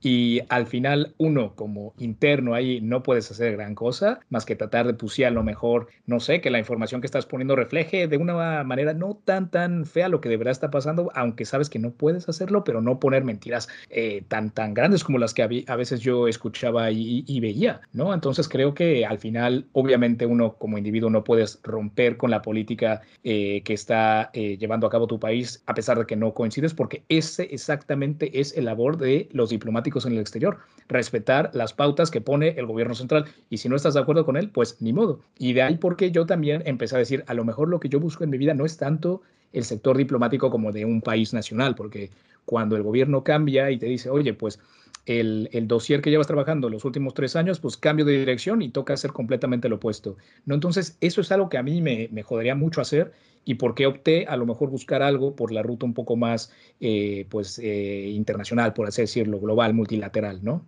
y 0.00 0.40
al 0.48 0.66
final 0.66 1.14
uno 1.18 1.54
como 1.54 1.94
interno 1.98 2.54
ahí 2.54 2.80
no 2.80 3.02
puedes 3.02 3.30
hacer 3.30 3.52
gran 3.52 3.74
cosa 3.74 4.20
más 4.28 4.44
que 4.44 4.56
tratar 4.56 4.86
de 4.86 4.94
pusear 4.94 5.32
lo 5.32 5.42
mejor, 5.42 5.88
no 6.06 6.20
sé, 6.20 6.40
que 6.40 6.50
la 6.50 6.58
información 6.58 7.00
que 7.00 7.06
estás 7.06 7.26
poniendo 7.26 7.56
refleje 7.56 8.06
de 8.06 8.16
una 8.16 8.62
manera 8.64 8.94
no 8.94 9.20
tan 9.24 9.50
tan 9.50 9.86
fea 9.86 10.08
lo 10.08 10.20
que 10.20 10.28
de 10.28 10.36
verdad 10.36 10.52
está 10.52 10.70
pasando, 10.70 11.10
aunque 11.14 11.44
sabes 11.44 11.68
que 11.70 11.78
no 11.78 11.92
puedes 11.92 12.28
hacerlo, 12.28 12.64
pero 12.64 12.80
no 12.80 13.00
poner 13.00 13.24
mentiras 13.24 13.68
eh, 13.90 14.22
tan 14.28 14.50
tan 14.50 14.74
grandes 14.74 15.04
como 15.04 15.18
las 15.18 15.34
que 15.34 15.42
a, 15.66 15.76
veces 15.76 16.00
yo 16.00 16.28
escuchaba 16.28 16.90
y, 16.90 17.40
veía, 17.40 17.80
¿no? 17.92 18.12
Entonces 18.12 18.48
creo 18.48 18.74
que 18.74 19.06
al 19.06 19.18
final 19.18 19.66
obviamente 19.72 20.26
uno 20.26 20.54
como 20.54 20.76
individuo 20.76 21.10
no 21.10 21.24
puedes 21.24 21.58
romper 21.62 22.16
con 22.16 22.30
la 22.30 22.42
política 22.42 23.00
eh, 23.24 23.62
que 23.64 23.72
está 23.72 24.30
eh, 24.32 24.58
llevando 24.58 24.86
a 24.86 24.90
cabo 24.90 25.06
tu 25.06 25.18
país 25.18 25.62
a 25.66 25.74
pesar 25.74 25.98
de 25.98 26.06
que 26.06 26.16
no 26.16 26.34
coincides 26.34 26.74
porque 26.74 27.02
ese 27.08 27.48
exactamente 27.50 28.40
es 28.40 28.56
el 28.56 28.66
labor 28.66 28.98
de 28.98 29.28
los 29.40 29.50
diplomáticos 29.50 30.06
en 30.06 30.12
el 30.12 30.18
exterior, 30.18 30.58
respetar 30.88 31.50
las 31.52 31.72
pautas 31.72 32.10
que 32.10 32.20
pone 32.20 32.50
el 32.56 32.66
gobierno 32.66 32.94
central. 32.94 33.24
Y 33.48 33.58
si 33.58 33.68
no 33.68 33.76
estás 33.76 33.94
de 33.94 34.00
acuerdo 34.00 34.24
con 34.24 34.36
él, 34.36 34.50
pues 34.50 34.76
ni 34.80 34.92
modo. 34.92 35.20
Y 35.38 35.52
de 35.54 35.62
ahí 35.62 35.76
porque 35.76 36.12
yo 36.12 36.26
también 36.26 36.62
empecé 36.66 36.96
a 36.96 36.98
decir, 36.98 37.24
a 37.26 37.34
lo 37.34 37.44
mejor 37.44 37.68
lo 37.68 37.80
que 37.80 37.88
yo 37.88 37.98
busco 37.98 38.22
en 38.22 38.30
mi 38.30 38.38
vida 38.38 38.54
no 38.54 38.64
es 38.64 38.76
tanto 38.76 39.22
el 39.52 39.64
sector 39.64 39.96
diplomático 39.96 40.50
como 40.50 40.70
de 40.70 40.84
un 40.84 41.00
país 41.00 41.34
nacional, 41.34 41.74
porque 41.74 42.10
cuando 42.44 42.76
el 42.76 42.82
gobierno 42.82 43.24
cambia 43.24 43.70
y 43.70 43.78
te 43.78 43.86
dice, 43.86 44.10
oye, 44.10 44.34
pues 44.34 44.60
el, 45.06 45.48
el, 45.52 45.66
dossier 45.66 46.00
que 46.02 46.10
llevas 46.10 46.26
trabajando 46.26 46.68
los 46.68 46.84
últimos 46.84 47.14
tres 47.14 47.34
años, 47.34 47.58
pues 47.58 47.76
cambio 47.76 48.04
de 48.04 48.18
dirección 48.18 48.62
y 48.62 48.68
toca 48.68 48.92
hacer 48.92 49.12
completamente 49.12 49.68
lo 49.68 49.76
opuesto. 49.76 50.16
¿no? 50.44 50.54
Entonces, 50.54 50.96
eso 51.00 51.20
es 51.20 51.32
algo 51.32 51.48
que 51.48 51.58
a 51.58 51.62
mí 51.62 51.80
me, 51.80 52.08
me 52.12 52.22
jodería 52.22 52.54
mucho 52.54 52.80
hacer 52.80 53.12
y 53.44 53.54
por 53.54 53.74
qué 53.74 53.86
opté 53.86 54.26
a 54.26 54.36
lo 54.36 54.46
mejor 54.46 54.70
buscar 54.70 55.02
algo 55.02 55.34
por 55.34 55.52
la 55.52 55.62
ruta 55.62 55.86
un 55.86 55.94
poco 55.94 56.16
más 56.16 56.52
eh, 56.80 57.26
pues, 57.30 57.58
eh, 57.58 58.10
internacional, 58.10 58.74
por 58.74 58.86
así 58.86 59.02
decirlo, 59.02 59.40
global, 59.40 59.74
multilateral, 59.74 60.42
¿no? 60.42 60.66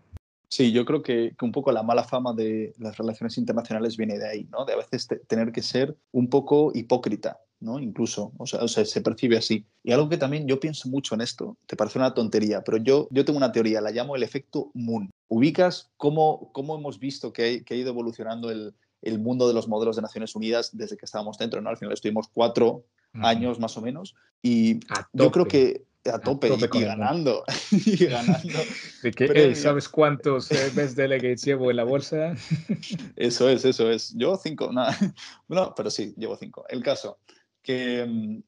Sí, 0.48 0.70
yo 0.70 0.84
creo 0.84 1.02
que, 1.02 1.34
un 1.40 1.50
poco 1.50 1.72
la 1.72 1.82
mala 1.82 2.04
fama 2.04 2.34
de 2.34 2.74
las 2.78 2.98
relaciones 2.98 3.38
internacionales 3.38 3.96
viene 3.96 4.18
de 4.18 4.28
ahí, 4.28 4.48
¿no? 4.50 4.66
De 4.66 4.74
a 4.74 4.76
veces 4.76 5.08
tener 5.26 5.50
que 5.50 5.62
ser 5.62 5.96
un 6.10 6.28
poco 6.28 6.72
hipócrita, 6.74 7.40
¿no? 7.60 7.78
Incluso, 7.78 8.32
o 8.36 8.46
sea, 8.46 8.66
se 8.68 9.00
percibe 9.00 9.38
así. 9.38 9.64
Y 9.82 9.92
algo 9.92 10.10
que 10.10 10.18
también 10.18 10.46
yo 10.46 10.60
pienso 10.60 10.90
mucho 10.90 11.14
en 11.14 11.22
esto, 11.22 11.56
te 11.66 11.74
parece 11.74 11.98
una 11.98 12.12
tontería, 12.12 12.62
pero 12.62 12.76
yo, 12.76 13.08
yo 13.10 13.24
tengo 13.24 13.38
una 13.38 13.50
teoría, 13.50 13.80
la 13.80 13.92
llamo 13.92 14.14
el 14.14 14.22
efecto 14.22 14.70
Moon. 14.74 15.08
¿Ubicas 15.28 15.90
cómo, 15.96 16.50
cómo 16.52 16.76
hemos 16.76 16.98
visto 16.98 17.32
que, 17.32 17.64
que 17.64 17.72
ha 17.72 17.78
ido 17.78 17.88
evolucionando 17.88 18.50
el, 18.50 18.74
el 19.02 19.18
mundo 19.18 19.46
de 19.48 19.54
los 19.54 19.68
modelos 19.68 19.96
de 19.96 20.02
Naciones 20.02 20.34
Unidas 20.34 20.70
desde 20.72 20.96
que 20.96 21.04
estábamos 21.04 21.36
dentro, 21.38 21.60
¿no? 21.60 21.70
Al 21.70 21.76
final 21.76 21.92
estuvimos 21.92 22.28
cuatro 22.32 22.84
años 23.14 23.60
más 23.60 23.76
o 23.76 23.82
menos 23.82 24.14
y 24.42 24.80
yo 25.12 25.30
creo 25.30 25.46
que 25.46 25.84
a 26.10 26.18
tope, 26.18 26.48
y, 26.48 26.80
ganando, 26.80 27.44
y, 27.70 28.06
ganando. 28.06 28.58
¿Sabes 29.54 29.88
cuántos 29.88 30.50
eh, 30.50 30.72
best 30.74 30.96
delegates 30.96 31.44
llevo 31.44 31.70
en 31.70 31.76
la 31.76 31.84
bolsa? 31.84 32.34
eso 33.16 33.48
es, 33.48 33.64
eso 33.64 33.90
es. 33.90 34.12
Yo 34.16 34.36
cinco, 34.36 34.72
nada. 34.72 34.96
No, 35.48 35.74
pero 35.74 35.90
sí, 35.90 36.12
llevo 36.16 36.36
cinco. 36.36 36.64
El 36.68 36.82
caso, 36.82 37.18
que 37.62 38.04
mm, 38.04 38.42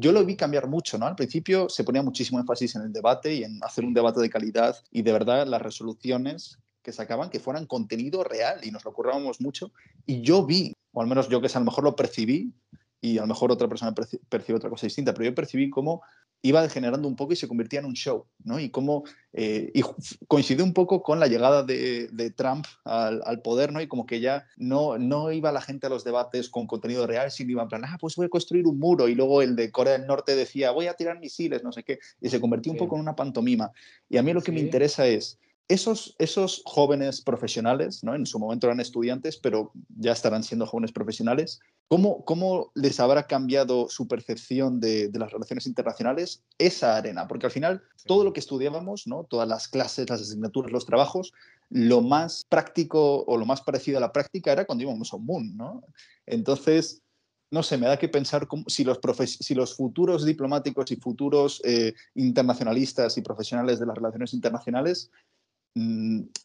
yo 0.00 0.12
lo 0.12 0.24
vi 0.24 0.36
cambiar 0.36 0.68
mucho, 0.68 0.96
¿no? 0.96 1.06
Al 1.06 1.16
principio 1.16 1.68
se 1.68 1.84
ponía 1.84 2.02
muchísimo 2.02 2.40
énfasis 2.40 2.76
en 2.76 2.82
el 2.82 2.92
debate 2.92 3.34
y 3.34 3.44
en 3.44 3.62
hacer 3.62 3.84
un 3.84 3.92
debate 3.92 4.20
de 4.20 4.30
calidad 4.30 4.76
y 4.90 5.02
de 5.02 5.12
verdad 5.12 5.46
las 5.46 5.60
resoluciones 5.60 6.58
que 6.86 6.92
sacaban 6.92 7.30
que 7.30 7.40
fueran 7.40 7.66
contenido 7.66 8.22
real 8.22 8.60
y 8.62 8.70
nos 8.70 8.84
lo 8.84 8.92
currábamos 8.92 9.40
mucho. 9.40 9.72
Y 10.06 10.20
yo 10.20 10.46
vi, 10.46 10.72
o 10.92 11.02
al 11.02 11.08
menos 11.08 11.28
yo 11.28 11.40
que 11.40 11.48
a 11.52 11.58
lo 11.58 11.64
mejor 11.64 11.82
lo 11.82 11.96
percibí, 11.96 12.54
y 13.00 13.18
a 13.18 13.22
lo 13.22 13.26
mejor 13.26 13.50
otra 13.50 13.66
persona 13.66 13.92
percibe 14.28 14.56
otra 14.56 14.70
cosa 14.70 14.86
distinta, 14.86 15.12
pero 15.12 15.24
yo 15.24 15.34
percibí 15.34 15.68
cómo 15.68 16.02
iba 16.42 16.62
degenerando 16.62 17.08
un 17.08 17.16
poco 17.16 17.32
y 17.32 17.36
se 17.36 17.48
convertía 17.48 17.80
en 17.80 17.86
un 17.86 17.94
show, 17.94 18.26
¿no? 18.44 18.60
Y 18.60 18.70
cómo 18.70 19.02
eh, 19.32 19.72
y 19.74 19.82
coincidió 20.28 20.62
un 20.62 20.72
poco 20.72 21.02
con 21.02 21.18
la 21.18 21.26
llegada 21.26 21.64
de, 21.64 22.32
Trump 22.36 22.66
al, 22.84 23.20
al, 23.24 23.42
poder, 23.42 23.72
¿no? 23.72 23.80
Y 23.80 23.88
como 23.88 24.06
que 24.06 24.20
ya 24.20 24.46
no, 24.56 24.96
no 24.96 25.32
iba 25.32 25.50
la 25.50 25.60
gente 25.60 25.88
a 25.88 25.90
los 25.90 26.04
debates 26.04 26.48
con 26.48 26.68
contenido 26.68 27.04
real, 27.04 27.32
sino 27.32 27.50
iba 27.50 27.62
en 27.62 27.68
plan, 27.68 27.84
ah, 27.84 27.98
pues 28.00 28.14
voy 28.14 28.26
a 28.26 28.28
construir 28.28 28.66
un 28.66 28.78
muro, 28.78 29.08
y 29.08 29.16
luego 29.16 29.42
el 29.42 29.56
de 29.56 29.72
Corea 29.72 29.98
del 29.98 30.06
Norte 30.06 30.36
decía, 30.36 30.70
voy 30.70 30.86
a 30.86 30.94
tirar 30.94 31.18
misiles, 31.18 31.64
no 31.64 31.72
sé 31.72 31.82
qué, 31.82 31.98
y 32.20 32.28
se 32.28 32.40
convirtió 32.40 32.70
un 32.70 32.78
poco 32.78 32.94
en 32.94 33.00
una 33.00 33.16
pantomima. 33.16 33.72
Y 34.08 34.18
a 34.18 34.22
mí 34.22 34.32
lo 34.32 34.42
que 34.42 34.52
me 34.52 34.60
interesa 34.60 35.06
es, 35.06 35.38
esos, 35.68 36.14
esos 36.18 36.62
jóvenes 36.64 37.20
profesionales, 37.20 38.04
¿no? 38.04 38.14
en 38.14 38.26
su 38.26 38.38
momento 38.38 38.66
eran 38.66 38.78
estudiantes, 38.78 39.36
pero 39.36 39.72
ya 39.88 40.12
estarán 40.12 40.44
siendo 40.44 40.66
jóvenes 40.66 40.92
profesionales, 40.92 41.60
¿cómo, 41.88 42.24
cómo 42.24 42.70
les 42.74 43.00
habrá 43.00 43.26
cambiado 43.26 43.88
su 43.88 44.06
percepción 44.06 44.78
de, 44.78 45.10
las 45.12 45.32
relaciones 45.32 45.66
internacionales 45.66 46.44
esa 46.58 46.96
arena? 46.96 47.26
Porque 47.26 47.46
al 47.46 47.52
final 47.52 47.82
todo 48.06 48.22
lo 48.22 48.32
que 48.32 48.40
estudiábamos, 48.40 49.08
¿no? 49.08 49.24
todas 49.24 49.48
las 49.48 49.66
clases, 49.66 50.08
las 50.08 50.20
asignaturas, 50.20 50.70
los 50.70 50.86
trabajos, 50.86 51.32
lo 51.68 52.00
más 52.00 52.44
práctico 52.48 53.24
o 53.24 53.36
lo 53.36 53.44
más 53.44 53.60
parecido 53.60 53.98
a 53.98 54.00
la 54.00 54.12
práctica 54.12 54.52
era 54.52 54.66
cuando 54.66 54.84
íbamos 54.84 55.12
a 55.12 55.16
un 55.16 55.26
MUN. 55.26 55.56
¿no? 55.56 55.82
Entonces, 56.26 57.02
no 57.50 57.64
sé, 57.64 57.76
me 57.76 57.86
da 57.86 57.96
que 57.96 58.08
pensar 58.08 58.46
si, 58.68 58.84
los 58.84 59.00
si 59.24 59.54
los 59.54 59.74
futuros 59.74 60.24
diplomáticos 60.24 60.92
y 60.92 60.96
futuros 60.96 61.60
eh, 61.64 61.94
internacionalistas 62.14 63.18
y 63.18 63.22
profesionales 63.22 63.80
de 63.80 63.86
las 63.86 63.96
relaciones 63.96 64.32
internacionales 64.34 65.10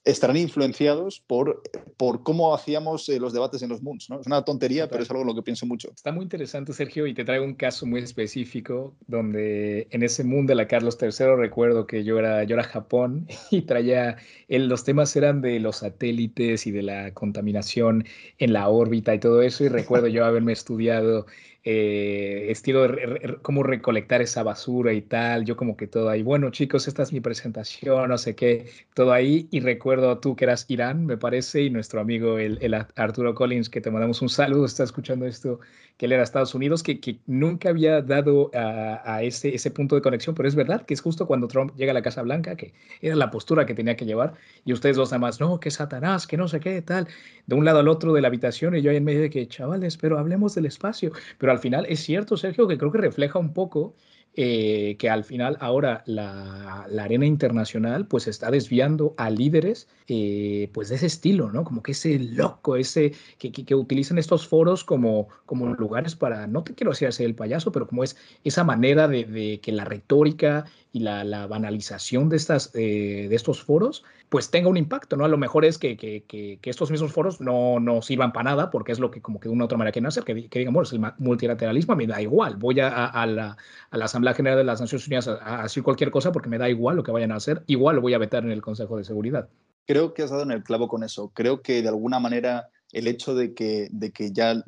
estarán 0.04 0.36
influenciados 0.36 1.22
por, 1.26 1.62
por 1.96 2.24
cómo 2.24 2.54
hacíamos 2.54 3.08
eh, 3.08 3.17
los 3.17 3.32
debates 3.32 3.62
en 3.62 3.70
los 3.70 3.82
MUNs. 3.82 4.10
¿no? 4.10 4.20
Es 4.20 4.28
una 4.28 4.44
tontería, 4.44 4.89
pero 4.89 5.04
es 5.04 5.10
algo 5.10 5.22
en 5.22 5.28
lo 5.28 5.36
que 5.36 5.41
pienso 5.41 5.65
mucho. 5.65 5.89
Está 5.96 6.12
muy 6.12 6.24
interesante, 6.24 6.74
Sergio, 6.74 7.08
y 7.08 7.13
te 7.13 7.24
traigo 7.24 7.46
un 7.46 7.54
caso 7.54 7.86
muy 7.86 8.02
específico 8.02 8.94
donde 9.08 9.88
en 9.91 10.04
ese 10.04 10.26
MUN 10.26 10.48
de 10.48 10.56
la 10.56 10.67
Carlos 10.67 10.98
III 11.02 11.36
recuerdo 11.38 11.88
que 11.88 12.04
yo 12.04 12.20
era, 12.20 12.44
yo 12.44 12.56
era 12.56 12.63
Japón 12.63 13.28
y 13.52 13.62
traía, 13.62 14.17
los 14.50 14.84
temas 14.84 15.15
eran 15.15 15.41
de 15.41 15.60
los 15.60 15.78
satélites 15.78 16.67
y 16.67 16.72
de 16.72 16.82
la 16.82 17.13
contaminación 17.13 18.06
en 18.38 18.52
la 18.52 18.67
órbita 18.67 19.15
y 19.15 19.20
todo 19.20 19.41
eso, 19.41 19.63
y 19.63 19.70
recuerdo 19.70 20.08
yo 20.08 20.26
haberme 20.26 20.52
estudiado 20.52 21.26
eh, 21.63 22.47
estilo 22.50 22.88
de 22.88 23.38
cómo 23.41 23.63
recolectar 23.63 24.21
esa 24.21 24.43
basura 24.43 24.93
y 24.93 25.02
tal. 25.02 25.45
Yo 25.45 25.56
como 25.56 25.78
que 25.78 25.88
todo 25.88 26.10
ahí, 26.10 26.24
bueno 26.24 26.50
chicos, 26.50 26.88
esta 26.88 27.04
es 27.04 27.13
mi 27.13 27.19
presentación, 27.19 28.10
no 28.10 28.17
sé 28.17 28.36
qué, 28.36 28.69
todo 28.93 29.13
ahí. 29.13 29.47
Y 29.52 29.60
recuerdo 29.60 30.19
tú 30.19 30.36
que 30.36 30.45
eras 30.45 30.65
Irán, 30.69 31.06
me 31.06 31.17
parece, 31.17 31.63
y 31.63 31.69
nuestro 31.69 32.02
amigo 32.02 32.38
el, 32.38 32.58
el 32.62 32.74
Arturo 32.74 33.36
Collins, 33.36 33.69
que 33.69 33.82
te 33.82 33.91
mandamos 33.91 34.21
un 34.21 34.30
saludo, 34.30 34.65
está 34.65 34.84
escuchando 34.84 35.26
esto, 35.26 35.60
que 35.97 36.08
él 36.08 36.13
era 36.13 36.24
Estados 36.24 36.56
Unidos, 36.56 36.82
que, 36.82 37.00
que 37.00 37.19
nunca 37.28 37.69
había 37.69 38.02
dado 38.02 38.50
a, 38.56 39.02
a, 39.06 39.24
ese, 39.24 39.54
ese 39.54 39.69
punto 39.69 39.95
de 39.95 40.02
conexión, 40.02 40.34
pero 40.36 40.47
es 40.47 40.56
verdad 40.56 40.84
que 40.86 40.95
es 40.95 41.02
justo 41.02 41.28
cuando 41.28 41.47
Trump 41.47 41.76
llega 41.76 41.91
a 41.91 41.93
la 41.93 42.02
Casa 42.02 42.24
Blanca, 42.24 42.56
que 42.56 42.74
era 43.02 43.15
la 43.15 43.30
postura 43.30 43.65
que 43.65 43.76
tenía 43.76 43.95
que 43.95 44.06
llevar, 44.06 44.34
y 44.65 44.74
ustedes 44.74 44.95
dos 44.95 45.12
nada 45.12 45.32
no, 45.39 45.60
que 45.60 45.69
Satanás, 45.69 46.26
que 46.26 46.38
no 46.38 46.47
sé 46.47 46.60
qué, 46.60 46.82
tal, 46.82 47.08
de 47.45 47.56
un 47.56 47.65
lado 47.65 47.80
al 47.80 47.88
otro 47.88 48.13
de 48.13 48.21
la 48.21 48.30
habitación, 48.30 48.76
y 48.76 48.82
yo 48.82 48.89
ahí 48.89 48.97
en 48.97 49.04
medio 49.04 49.21
de 49.21 49.30
que, 49.30 49.47
chavales, 49.47 49.97
pero 49.97 50.17
hablemos 50.17 50.56
del 50.56 50.65
espacio. 50.65 51.12
Pero 51.38 51.50
al 51.51 51.59
final 51.59 51.85
es 51.89 52.01
cierto, 52.01 52.37
Sergio, 52.37 52.67
que 52.67 52.77
creo 52.77 52.91
que 52.91 52.97
refleja 52.97 53.39
un 53.39 53.53
poco 53.53 53.95
eh, 54.33 54.95
que 54.97 55.09
al 55.09 55.25
final 55.25 55.57
ahora 55.59 56.03
la, 56.05 56.83
arena 56.83 57.25
internacional 57.25 58.07
pues 58.07 58.27
está 58.27 58.49
desviando 58.49 59.13
a 59.17 59.29
líderes 59.29 59.89
eh, 60.07 60.69
pues 60.73 60.87
de 60.87 60.95
ese 60.95 61.07
estilo, 61.07 61.51
¿no? 61.51 61.65
Como 61.65 61.83
que 61.83 61.91
ese 61.91 62.17
loco, 62.17 62.77
ese 62.77 63.11
que, 63.37 63.51
que, 63.51 63.75
utilizan 63.75 64.17
estos 64.17 64.47
foros 64.47 64.85
como, 64.85 65.27
como 65.45 65.67
lugares 65.75 66.15
para, 66.15 66.47
no 66.47 66.63
te 66.63 66.73
quiero 66.73 66.91
hacer 66.91 67.11
el 67.25 67.35
payaso, 67.35 67.73
pero 67.73 67.87
como 67.87 68.05
es 68.05 68.15
esa 68.45 68.63
manera 68.63 69.09
de, 69.09 69.59
que 69.61 69.71
la 69.73 69.83
retórica 69.83 70.63
y 70.93 70.99
la, 70.99 71.47
banalización 71.47 72.30
de, 72.30 72.36
estas, 72.36 72.71
eh, 72.73 73.27
de 73.30 73.36
estos 73.36 73.63
foros, 73.63 74.04
pues 74.30 74.51
tenga 74.51 74.67
un 74.67 74.77
impacto, 74.77 75.15
¿no? 75.15 75.23
A 75.23 75.30
lo 75.30 75.38
mejor 75.38 75.63
es 75.63 75.77
que, 75.77 75.95
que, 75.95 76.23
que, 76.27 76.60
estos 76.69 76.91
mismos 76.91 77.13
foros 77.13 77.39
no, 77.39 77.80
no 77.80 78.01
sirvan 78.01 78.34
para 78.34 78.51
nada, 78.51 78.69
porque 78.71 78.91
es 78.91 78.99
lo 78.99 79.10
que 79.10 79.21
como 79.21 79.39
que 79.39 79.47
de 79.47 79.54
una 79.54 79.63
u 79.63 79.65
otra 79.65 79.77
manera 79.77 79.93
quieren 79.93 80.08
hacer, 80.08 80.23
que, 80.23 80.49
que 80.49 80.60
digan, 80.60 80.73
bueno, 80.73 80.89
el 80.91 81.13
multilateralismo 81.17 81.95
me 81.95 82.08
da 82.08 82.21
igual, 82.21 82.58
voy 82.58 82.80
a, 82.82 83.06
a, 83.06 83.25
la, 83.25 83.58
a, 83.89 83.97
la, 83.97 84.06
Asamblea 84.06 84.34
General 84.34 84.58
de 84.58 84.65
las 84.65 84.82
Naciones 84.82 85.08
Unidas 85.08 85.27
a, 85.27 85.63
hacer 85.63 85.84
cualquier 85.84 86.12
cosa 86.12 86.32
porque 86.32 86.49
me 86.49 86.58
da 86.58 86.69
igual 86.69 86.97
lo 86.97 87.04
que 87.04 87.12
vayan 87.12 87.32
a 87.32 87.36
hacer, 87.36 87.63
igual 87.67 87.95
lo 87.95 88.01
voy 88.01 88.13
a 88.13 88.17
vetar 88.17 88.43
en 88.43 88.51
el 88.51 88.62
Consejo 88.62 88.97
de 88.97 89.06
Seguridad. 89.06 89.47
Creo 89.86 90.13
que 90.13 90.23
has 90.23 90.30
dado 90.30 90.43
en 90.43 90.51
el 90.51 90.63
clavo 90.63 90.88
con 90.88 91.04
eso. 91.04 91.32
Creo 91.34 91.62
que 91.62 91.82
de 91.82 91.89
alguna 91.89 92.19
manera 92.19 92.69
el 92.91 93.08
hecho 93.08 93.34
de 93.34 93.54
que, 93.54 93.88
de 93.91 94.12
que 94.12 94.32
ya 94.32 94.63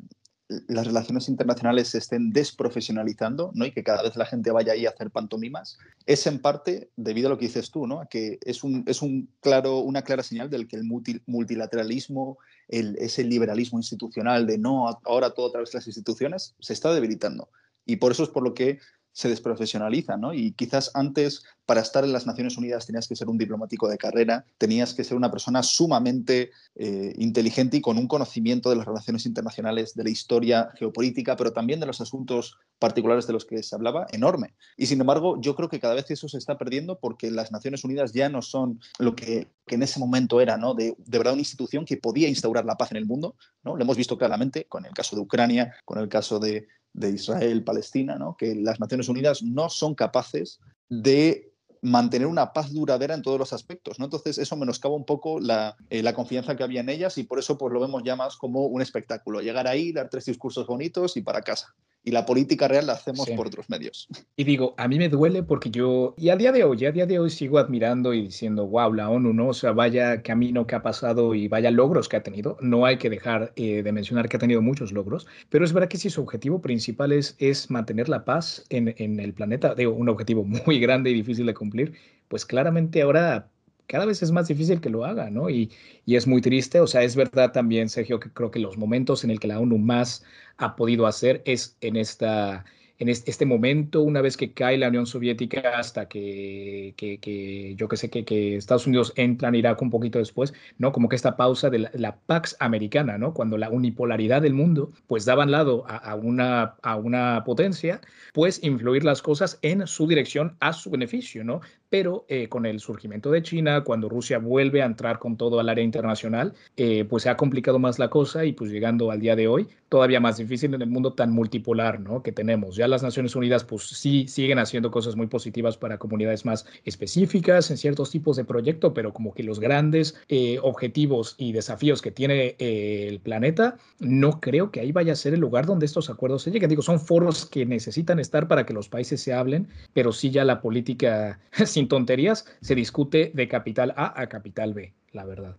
las 0.48 0.86
relaciones 0.86 1.28
internacionales 1.28 1.88
se 1.88 1.98
estén 1.98 2.30
desprofesionalizando 2.30 3.50
¿no? 3.54 3.64
y 3.64 3.72
que 3.72 3.82
cada 3.82 4.02
vez 4.02 4.14
la 4.16 4.26
gente 4.26 4.50
vaya 4.50 4.72
ahí 4.72 4.84
a 4.84 4.90
hacer 4.90 5.10
pantomimas, 5.10 5.78
es 6.06 6.26
en 6.26 6.38
parte 6.38 6.90
debido 6.96 7.28
a 7.28 7.30
lo 7.30 7.38
que 7.38 7.46
dices 7.46 7.70
tú, 7.70 7.86
¿no? 7.86 8.06
que 8.10 8.38
es, 8.42 8.62
un, 8.62 8.84
es 8.86 9.00
un 9.00 9.30
claro, 9.40 9.78
una 9.78 10.02
clara 10.02 10.22
señal 10.22 10.50
del 10.50 10.68
que 10.68 10.76
el 10.76 10.84
multilateralismo, 10.84 12.38
el, 12.68 12.96
ese 12.98 13.24
liberalismo 13.24 13.78
institucional 13.78 14.46
de 14.46 14.58
no, 14.58 15.00
ahora 15.04 15.30
todo 15.30 15.48
a 15.48 15.52
través 15.52 15.70
de 15.72 15.78
las 15.78 15.86
instituciones, 15.86 16.54
se 16.60 16.74
está 16.74 16.92
debilitando. 16.92 17.48
Y 17.86 17.96
por 17.96 18.12
eso 18.12 18.22
es 18.22 18.28
por 18.28 18.42
lo 18.42 18.54
que 18.54 18.78
se 19.14 19.28
desprofesionaliza, 19.28 20.16
¿no? 20.16 20.34
Y 20.34 20.52
quizás 20.52 20.90
antes, 20.92 21.44
para 21.66 21.80
estar 21.80 22.02
en 22.02 22.12
las 22.12 22.26
Naciones 22.26 22.58
Unidas, 22.58 22.84
tenías 22.84 23.06
que 23.06 23.14
ser 23.14 23.28
un 23.28 23.38
diplomático 23.38 23.88
de 23.88 23.96
carrera, 23.96 24.44
tenías 24.58 24.92
que 24.92 25.04
ser 25.04 25.16
una 25.16 25.30
persona 25.30 25.62
sumamente 25.62 26.50
eh, 26.74 27.14
inteligente 27.16 27.76
y 27.76 27.80
con 27.80 27.96
un 27.96 28.08
conocimiento 28.08 28.70
de 28.70 28.76
las 28.76 28.86
relaciones 28.86 29.24
internacionales, 29.24 29.94
de 29.94 30.02
la 30.02 30.10
historia 30.10 30.70
geopolítica, 30.76 31.36
pero 31.36 31.52
también 31.52 31.78
de 31.78 31.86
los 31.86 32.00
asuntos 32.00 32.58
particulares 32.80 33.28
de 33.28 33.34
los 33.34 33.44
que 33.44 33.62
se 33.62 33.76
hablaba, 33.76 34.08
enorme. 34.10 34.54
Y 34.76 34.86
sin 34.86 35.00
embargo, 35.00 35.40
yo 35.40 35.54
creo 35.54 35.68
que 35.68 35.78
cada 35.78 35.94
vez 35.94 36.10
eso 36.10 36.28
se 36.28 36.38
está 36.38 36.58
perdiendo 36.58 36.98
porque 36.98 37.30
las 37.30 37.52
Naciones 37.52 37.84
Unidas 37.84 38.12
ya 38.12 38.28
no 38.28 38.42
son 38.42 38.80
lo 38.98 39.14
que, 39.14 39.46
en 39.68 39.82
ese 39.84 40.00
momento 40.00 40.40
era, 40.40 40.56
¿no? 40.56 40.74
De, 40.74 40.96
de 40.98 41.18
verdad 41.18 41.34
una 41.34 41.40
institución 41.40 41.84
que 41.84 41.96
podía 41.98 42.28
instaurar 42.28 42.64
la 42.64 42.76
paz 42.76 42.90
en 42.90 42.96
el 42.96 43.06
mundo, 43.06 43.36
¿no? 43.62 43.76
Lo 43.76 43.84
hemos 43.84 43.96
visto 43.96 44.18
claramente 44.18 44.64
con 44.64 44.84
el 44.84 44.92
caso 44.92 45.14
de 45.14 45.22
Ucrania, 45.22 45.72
con 45.84 45.98
el 45.98 46.08
caso 46.08 46.40
de 46.40 46.66
de 46.94 47.10
Israel-Palestina, 47.10 48.16
¿no? 48.16 48.36
que 48.36 48.54
las 48.54 48.80
Naciones 48.80 49.08
Unidas 49.08 49.42
no 49.42 49.68
son 49.68 49.94
capaces 49.94 50.60
de 50.88 51.52
mantener 51.82 52.26
una 52.26 52.54
paz 52.54 52.72
duradera 52.72 53.14
en 53.14 53.20
todos 53.20 53.38
los 53.38 53.52
aspectos. 53.52 53.98
¿no? 53.98 54.06
Entonces, 54.06 54.38
eso 54.38 54.56
menoscaba 54.56 54.94
un 54.94 55.04
poco 55.04 55.38
la, 55.38 55.76
eh, 55.90 56.02
la, 56.02 56.14
confianza 56.14 56.56
que 56.56 56.62
había 56.62 56.80
en 56.80 56.88
ellas 56.88 57.18
y 57.18 57.24
por 57.24 57.38
eso 57.38 57.58
pues, 57.58 57.72
lo 57.72 57.80
vemos 57.80 58.02
ya 58.04 58.16
más 58.16 58.36
como 58.36 58.66
un 58.66 58.80
espectáculo. 58.80 59.42
Llegar 59.42 59.66
ahí, 59.66 59.92
dar 59.92 60.08
tres 60.08 60.24
discursos 60.24 60.66
bonitos 60.66 61.18
y 61.18 61.22
para 61.22 61.42
casa 61.42 61.74
y 62.04 62.10
la 62.10 62.26
política 62.26 62.68
real 62.68 62.86
la 62.86 62.92
hacemos 62.92 63.28
por 63.30 63.46
otros 63.46 63.68
medios. 63.68 64.06
Y 64.36 64.44
digo, 64.44 64.74
a 64.78 64.88
mí 64.88 64.98
me 64.98 65.08
duele 65.08 65.44
porque 65.44 65.70
yo, 65.70 66.14
y 66.18 66.28
a 66.28 66.36
día 66.36 66.50
de 66.50 66.64
hoy, 66.64 66.84
a 66.84 66.92
día 66.92 67.06
de 67.06 67.20
hoy 67.20 67.30
sigo 67.30 67.58
admirando 67.58 68.12
y 68.12 68.22
diciendo, 68.22 68.66
wow, 68.66 68.92
la 68.92 69.08
ONU, 69.08 69.32
¿no? 69.32 69.48
O 69.48 69.54
sea, 69.54 69.70
vaya 69.70 70.22
camino 70.22 70.66
que 70.66 70.74
ha 70.74 70.82
pasado 70.82 71.34
y 71.34 71.46
vaya 71.46 71.70
logros 71.70 72.08
que 72.08 72.16
ha 72.16 72.22
tenido. 72.22 72.56
No 72.60 72.84
hay 72.84 72.98
que 72.98 73.10
dejar 73.10 73.52
eh, 73.54 73.82
de 73.84 73.92
mencionar 73.92 74.28
que 74.28 74.36
ha 74.36 74.40
tenido 74.40 74.60
muchos 74.60 74.90
logros, 74.90 75.26
pero 75.50 75.64
es 75.64 75.72
verdad 75.72 75.88
que 75.88 75.98
si 75.98 76.10
su 76.10 76.20
objetivo 76.20 76.60
principal 76.60 77.12
es, 77.12 77.36
es 77.38 77.70
mantener 77.70 78.08
la 78.08 78.24
paz 78.24 78.64
en, 78.70 78.94
en 78.98 79.20
el 79.20 79.32
planeta, 79.32 79.74
digo, 79.74 79.92
un 79.92 80.08
objetivo 80.08 80.44
muy 80.66 80.80
grande 80.80 81.10
y 81.10 81.14
difícil 81.14 81.46
de 81.46 81.54
cumplir, 81.54 81.94
pues 82.28 82.44
claramente 82.44 83.02
ahora 83.02 83.50
cada 83.86 84.06
vez 84.06 84.22
es 84.22 84.30
más 84.30 84.48
difícil 84.48 84.80
que 84.80 84.90
lo 84.90 85.04
haga, 85.04 85.30
¿no? 85.30 85.50
Y, 85.50 85.70
y, 86.06 86.16
es 86.16 86.26
muy 86.26 86.40
triste, 86.40 86.80
o 86.80 86.86
sea, 86.86 87.02
es 87.02 87.16
verdad 87.16 87.52
también, 87.52 87.88
Sergio, 87.88 88.20
que 88.20 88.30
creo 88.30 88.50
que 88.50 88.58
los 88.58 88.78
momentos 88.78 89.24
en 89.24 89.30
el 89.30 89.40
que 89.40 89.48
la 89.48 89.60
ONU 89.60 89.78
más 89.78 90.24
ha 90.56 90.76
podido 90.76 91.06
hacer 91.06 91.42
es 91.44 91.76
en 91.80 91.96
esta 91.96 92.64
en 92.98 93.08
este 93.08 93.44
momento, 93.44 94.02
una 94.02 94.20
vez 94.20 94.36
que 94.36 94.52
cae 94.52 94.78
la 94.78 94.88
Unión 94.88 95.06
Soviética, 95.06 95.60
hasta 95.76 96.06
que, 96.08 96.94
que, 96.96 97.74
yo 97.76 97.88
que 97.88 97.96
sé, 97.96 98.08
que, 98.08 98.56
Estados 98.56 98.86
Unidos 98.86 99.12
entra 99.16 99.48
en 99.48 99.56
Irak 99.56 99.82
un 99.82 99.90
poquito 99.90 100.18
después, 100.18 100.54
¿no? 100.78 100.92
Como 100.92 101.08
que 101.08 101.16
esta 101.16 101.36
pausa 101.36 101.70
de 101.70 101.90
la, 101.92 102.16
Pax 102.26 102.56
americana, 102.60 103.18
¿no? 103.18 103.34
Cuando 103.34 103.58
la 103.58 103.68
unipolaridad 103.68 104.42
del 104.42 104.54
mundo, 104.54 104.92
pues 105.08 105.24
daban 105.24 105.50
lado 105.50 105.84
a, 105.88 106.14
una, 106.14 106.76
a 106.82 106.96
una 106.96 107.42
potencia, 107.44 108.00
pues 108.32 108.62
influir 108.62 109.04
las 109.04 109.22
cosas 109.22 109.58
en 109.62 109.86
su 109.86 110.06
dirección 110.06 110.56
a 110.60 110.72
su 110.72 110.90
beneficio, 110.90 111.42
¿no? 111.42 111.60
Pero 111.94 112.24
eh, 112.26 112.48
con 112.48 112.66
el 112.66 112.80
surgimiento 112.80 113.30
de 113.30 113.40
China, 113.44 113.84
cuando 113.84 114.08
Rusia 114.08 114.38
vuelve 114.38 114.82
a 114.82 114.84
entrar 114.84 115.20
con 115.20 115.36
todo 115.36 115.60
al 115.60 115.68
área 115.68 115.84
internacional, 115.84 116.52
eh, 116.76 117.04
pues 117.04 117.22
se 117.22 117.28
ha 117.28 117.36
complicado 117.36 117.78
más 117.78 118.00
la 118.00 118.10
cosa 118.10 118.44
y 118.44 118.52
pues 118.52 118.72
llegando 118.72 119.12
al 119.12 119.20
día 119.20 119.36
de 119.36 119.46
hoy, 119.46 119.68
todavía 119.94 120.18
más 120.18 120.38
difícil 120.38 120.74
en 120.74 120.82
el 120.82 120.88
mundo 120.88 121.12
tan 121.12 121.30
multipolar, 121.30 122.00
¿no? 122.00 122.20
Que 122.20 122.32
tenemos. 122.32 122.74
Ya 122.74 122.88
las 122.88 123.04
Naciones 123.04 123.36
Unidas 123.36 123.62
pues 123.62 123.84
sí 123.84 124.26
siguen 124.26 124.58
haciendo 124.58 124.90
cosas 124.90 125.14
muy 125.14 125.28
positivas 125.28 125.76
para 125.76 125.98
comunidades 125.98 126.44
más 126.44 126.66
específicas 126.84 127.70
en 127.70 127.76
ciertos 127.76 128.10
tipos 128.10 128.36
de 128.36 128.44
proyecto, 128.44 128.92
pero 128.92 129.12
como 129.12 129.32
que 129.32 129.44
los 129.44 129.60
grandes 129.60 130.20
eh, 130.28 130.58
objetivos 130.62 131.36
y 131.38 131.52
desafíos 131.52 132.02
que 132.02 132.10
tiene 132.10 132.56
eh, 132.58 133.06
el 133.08 133.20
planeta, 133.20 133.76
no 134.00 134.40
creo 134.40 134.72
que 134.72 134.80
ahí 134.80 134.90
vaya 134.90 135.12
a 135.12 135.16
ser 135.16 135.32
el 135.32 135.38
lugar 135.38 135.64
donde 135.64 135.86
estos 135.86 136.10
acuerdos 136.10 136.42
se 136.42 136.50
lleguen. 136.50 136.70
Digo, 136.70 136.82
son 136.82 136.98
foros 136.98 137.46
que 137.46 137.64
necesitan 137.64 138.18
estar 138.18 138.48
para 138.48 138.66
que 138.66 138.74
los 138.74 138.88
países 138.88 139.20
se 139.20 139.32
hablen, 139.32 139.68
pero 139.92 140.10
sí 140.10 140.32
ya 140.32 140.44
la 140.44 140.60
política, 140.60 141.38
sin 141.66 141.83
tonterías, 141.86 142.44
se 142.60 142.74
discute 142.74 143.32
de 143.34 143.48
capital 143.48 143.94
A 143.96 144.20
a 144.20 144.28
capital 144.28 144.74
B, 144.74 144.94
la 145.12 145.24
verdad. 145.24 145.56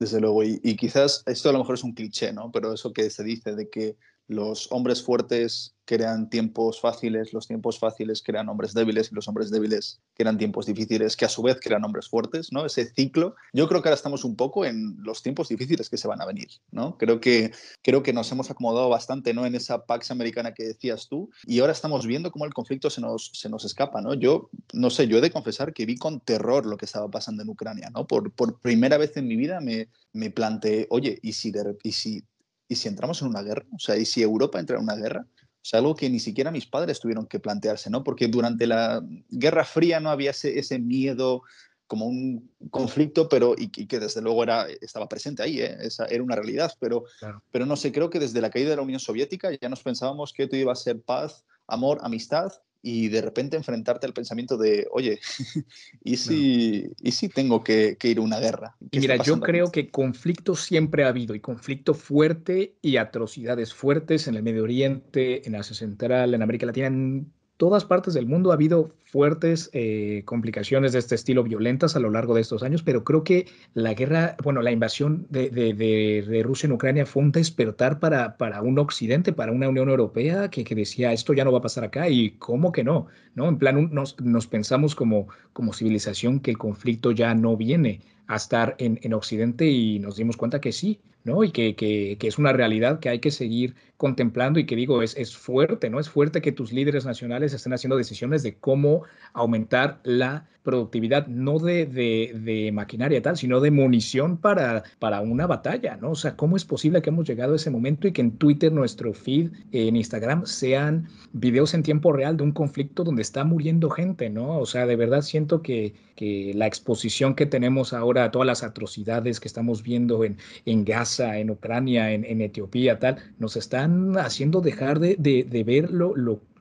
Desde 0.00 0.20
luego, 0.20 0.42
y, 0.42 0.60
y, 0.62 0.76
quizás 0.76 1.22
esto 1.26 1.48
a 1.48 1.52
lo 1.52 1.60
mejor 1.60 1.76
es 1.76 1.84
un 1.84 1.94
cliché, 1.94 2.32
¿no? 2.32 2.50
Pero 2.50 2.72
eso 2.72 2.92
que 2.92 3.08
se 3.10 3.22
dice 3.22 3.54
de 3.54 3.70
que 3.70 3.96
los 4.26 4.70
hombres 4.70 5.02
fuertes 5.02 5.74
crean 5.84 6.30
tiempos 6.30 6.80
fáciles, 6.80 7.32
los 7.32 7.46
tiempos 7.46 7.78
fáciles 7.78 8.22
crean 8.22 8.48
hombres 8.48 8.72
débiles 8.72 9.10
y 9.12 9.14
los 9.14 9.28
hombres 9.28 9.50
débiles 9.50 10.00
crean 10.14 10.38
tiempos 10.38 10.66
difíciles 10.66 11.16
que 11.16 11.26
a 11.26 11.28
su 11.28 11.42
vez 11.42 11.58
crean 11.60 11.84
hombres 11.84 12.08
fuertes, 12.08 12.52
¿no? 12.52 12.64
Ese 12.64 12.86
ciclo. 12.86 13.34
Yo 13.52 13.68
creo 13.68 13.82
que 13.82 13.88
ahora 13.88 13.96
estamos 13.96 14.24
un 14.24 14.36
poco 14.36 14.64
en 14.64 14.96
los 14.98 15.22
tiempos 15.22 15.48
difíciles 15.48 15.90
que 15.90 15.98
se 15.98 16.08
van 16.08 16.22
a 16.22 16.26
venir, 16.26 16.48
¿no? 16.70 16.96
Creo 16.96 17.20
que, 17.20 17.52
creo 17.82 18.02
que 18.02 18.12
nos 18.12 18.30
hemos 18.32 18.50
acomodado 18.50 18.88
bastante, 18.88 19.34
¿no? 19.34 19.44
En 19.44 19.54
esa 19.54 19.84
Pax 19.84 20.10
americana 20.10 20.54
que 20.54 20.64
decías 20.64 21.08
tú 21.08 21.30
y 21.44 21.60
ahora 21.60 21.72
estamos 21.72 22.06
viendo 22.06 22.30
cómo 22.30 22.46
el 22.46 22.54
conflicto 22.54 22.88
se 22.88 23.00
nos, 23.00 23.30
se 23.34 23.48
nos 23.48 23.64
escapa, 23.64 24.00
¿no? 24.00 24.14
Yo, 24.14 24.48
no 24.72 24.90
sé, 24.90 25.06
yo 25.06 25.18
he 25.18 25.20
de 25.20 25.30
confesar 25.30 25.74
que 25.74 25.86
vi 25.86 25.96
con 25.96 26.20
terror 26.20 26.64
lo 26.64 26.78
que 26.78 26.86
estaba 26.86 27.10
pasando 27.10 27.42
en 27.42 27.50
Ucrania, 27.50 27.90
¿no? 27.94 28.06
Por, 28.06 28.32
por 28.32 28.58
primera 28.60 28.96
vez 28.96 29.16
en 29.16 29.28
mi 29.28 29.36
vida 29.36 29.60
me, 29.60 29.88
me 30.12 30.30
planteé, 30.30 30.86
oye, 30.90 31.18
¿y 31.22 31.34
si, 31.34 31.52
y 31.82 31.92
si 31.92 32.24
¿y 32.68 32.76
si 32.76 32.88
entramos 32.88 33.22
en 33.22 33.28
una 33.28 33.42
guerra? 33.42 33.66
O 33.74 33.78
sea, 33.78 33.96
¿y 33.96 34.04
si 34.04 34.22
Europa 34.22 34.58
entra 34.58 34.76
en 34.76 34.82
una 34.82 34.96
guerra? 34.96 35.26
O 35.64 35.66
sea, 35.66 35.78
algo 35.78 35.94
que 35.94 36.10
ni 36.10 36.20
siquiera 36.20 36.50
mis 36.50 36.66
padres 36.66 37.00
tuvieron 37.00 37.26
que 37.26 37.40
plantearse, 37.40 37.88
¿no? 37.88 38.04
Porque 38.04 38.28
durante 38.28 38.66
la 38.66 39.02
Guerra 39.30 39.64
Fría 39.64 39.98
no 39.98 40.10
había 40.10 40.30
ese, 40.30 40.78
miedo 40.78 41.42
como 41.86 42.06
un 42.06 42.50
conflicto, 42.70 43.28
pero 43.28 43.54
y, 43.56 43.68
que 43.68 43.98
desde 43.98 44.20
luego 44.20 44.42
era, 44.42 44.66
estaba 44.80 45.08
presente 45.08 45.42
ahí, 45.42 45.60
¿eh? 45.60 45.76
Esa 45.80 46.04
era 46.06 46.22
una 46.22 46.36
realidad, 46.36 46.72
pero, 46.80 47.04
pero 47.50 47.64
no 47.64 47.76
sé, 47.76 47.92
creo 47.92 48.10
que 48.10 48.18
desde 48.18 48.42
la 48.42 48.50
caída 48.50 48.70
de 48.70 48.76
la 48.76 48.82
Unión 48.82 49.00
Soviética 49.00 49.50
ya 49.58 49.68
nos 49.68 49.82
pensábamos 49.82 50.32
que 50.32 50.44
esto 50.44 50.56
iba 50.56 50.72
a 50.72 50.76
ser 50.76 51.00
paz, 51.00 51.44
amor, 51.66 51.98
amistad, 52.02 52.52
y 52.86 53.08
de 53.08 53.22
repente 53.22 53.56
enfrentarte 53.56 54.06
al 54.06 54.12
pensamiento 54.12 54.58
de, 54.58 54.86
oye, 54.92 55.18
¿y 56.04 56.18
si, 56.18 56.92
¿y 57.00 57.12
si 57.12 57.30
tengo 57.30 57.64
que, 57.64 57.96
ir 58.02 58.18
a 58.18 58.20
una 58.20 58.38
guerra? 58.38 58.76
Y 58.90 59.00
mira, 59.00 59.16
yo 59.16 59.40
creo 59.40 59.72
que 59.72 59.90
conflicto 59.90 60.54
siempre 60.54 61.04
ha 61.04 61.08
habido, 61.08 61.34
y 61.34 61.40
conflicto 61.40 61.94
fuerte 61.94 62.74
y 62.82 62.98
atrocidades 62.98 63.72
fuertes 63.72 64.28
en 64.28 64.34
el 64.34 64.42
Medio 64.42 64.64
Oriente, 64.64 65.48
en 65.48 65.54
Asia 65.54 65.74
Central, 65.74 66.34
en 66.34 66.42
América 66.42 66.66
Latina, 66.66 66.88
en 66.88 67.32
todas 67.64 67.86
partes 67.86 68.12
del 68.12 68.26
mundo 68.26 68.50
ha 68.50 68.56
habido 68.56 68.90
fuertes 69.06 69.70
eh, 69.72 70.20
complicaciones 70.26 70.92
de 70.92 70.98
este 70.98 71.14
estilo 71.14 71.42
violentas 71.42 71.96
a 71.96 71.98
lo 71.98 72.10
largo 72.10 72.34
de 72.34 72.42
estos 72.42 72.62
años, 72.62 72.82
pero 72.82 73.04
creo 73.04 73.24
que 73.24 73.46
la 73.72 73.94
guerra, 73.94 74.36
bueno, 74.44 74.60
la 74.60 74.70
invasión 74.70 75.26
de, 75.30 76.42
Rusia 76.44 76.66
en 76.66 76.72
Ucrania 76.72 77.06
fue 77.06 77.22
un 77.22 77.32
despertar 77.32 78.00
para, 78.00 78.36
un 78.60 78.78
Occidente, 78.78 79.32
para 79.32 79.50
una 79.50 79.70
Unión 79.70 79.88
Europea 79.88 80.50
que, 80.50 80.62
decía 80.74 81.14
esto 81.14 81.32
ya 81.32 81.42
no 81.42 81.52
va 81.52 81.60
a 81.60 81.62
pasar 81.62 81.84
acá 81.84 82.06
y 82.10 82.32
cómo 82.32 82.70
que 82.70 82.84
no, 82.84 83.06
¿no? 83.34 83.48
En 83.48 83.56
plan, 83.56 83.88
nos, 83.90 84.46
pensamos 84.46 84.94
como, 84.94 85.28
como 85.54 85.72
civilización 85.72 86.40
que 86.40 86.50
el 86.50 86.58
conflicto 86.58 87.12
ya 87.12 87.34
no 87.34 87.56
viene 87.56 88.02
a 88.26 88.36
estar 88.36 88.76
en 88.78 89.14
Occidente 89.14 89.64
y 89.64 90.00
nos 90.00 90.16
dimos 90.16 90.36
cuenta 90.36 90.60
que 90.60 90.70
sí, 90.70 91.00
¿no? 91.24 91.42
Y 91.42 91.50
que, 91.50 91.74
que, 91.74 92.16
que, 92.18 92.28
es 92.28 92.38
una 92.38 92.52
realidad 92.52 93.00
que 93.00 93.08
hay 93.08 93.18
que 93.18 93.30
seguir 93.30 93.74
contemplando 93.96 94.60
y 94.60 94.66
que 94.66 94.76
digo, 94.76 95.02
es, 95.02 95.16
es 95.16 95.36
fuerte, 95.36 95.90
¿no? 95.90 95.98
Es 95.98 96.08
fuerte 96.10 96.42
que 96.42 96.52
tus 96.52 96.72
líderes 96.72 97.06
nacionales 97.06 97.54
estén 97.54 97.72
haciendo 97.72 97.96
decisiones 97.96 98.42
de 98.42 98.56
cómo 98.56 99.02
aumentar 99.32 100.00
la 100.04 100.46
productividad, 100.64 101.26
no 101.28 101.58
de, 101.58 101.86
de, 101.86 102.32
de 102.40 102.72
maquinaria 102.72 103.22
tal, 103.22 103.36
sino 103.36 103.60
de 103.60 103.70
munición 103.70 104.38
para, 104.38 104.82
para 104.98 105.20
una 105.20 105.46
batalla, 105.46 105.96
¿no? 105.96 106.12
O 106.12 106.14
sea, 106.16 106.36
¿cómo 106.36 106.56
es 106.56 106.64
posible 106.64 107.02
que 107.02 107.10
hemos 107.10 107.28
llegado 107.28 107.52
a 107.52 107.56
ese 107.56 107.70
momento 107.70 108.08
y 108.08 108.12
que 108.12 108.22
en 108.22 108.38
Twitter, 108.38 108.72
nuestro 108.72 109.12
feed, 109.12 109.50
en 109.72 109.94
Instagram, 109.94 110.46
sean 110.46 111.06
videos 111.32 111.74
en 111.74 111.82
tiempo 111.82 112.12
real 112.12 112.36
de 112.38 112.44
un 112.44 112.52
conflicto 112.52 113.04
donde 113.04 113.22
está 113.22 113.44
muriendo 113.44 113.90
gente, 113.90 114.30
¿no? 114.30 114.58
O 114.58 114.66
sea, 114.66 114.86
de 114.86 114.96
verdad 114.96 115.20
siento 115.20 115.60
que, 115.60 115.94
que 116.16 116.52
la 116.54 116.66
exposición 116.66 117.34
que 117.34 117.44
tenemos 117.44 117.92
ahora 117.92 118.24
a 118.24 118.30
todas 118.30 118.46
las 118.46 118.62
atrocidades 118.62 119.40
que 119.40 119.48
estamos 119.48 119.82
viendo 119.82 120.24
en, 120.24 120.38
en 120.64 120.84
Gaza, 120.86 121.13
en 121.20 121.50
Ucrania, 121.50 122.12
en, 122.12 122.24
en 122.24 122.40
Etiopía, 122.40 122.98
tal, 122.98 123.16
nos 123.38 123.56
están 123.56 124.16
haciendo 124.18 124.60
dejar 124.60 125.00
de, 125.00 125.16
de, 125.18 125.44
de 125.44 125.64
ver 125.64 125.90
lo, 125.90 126.14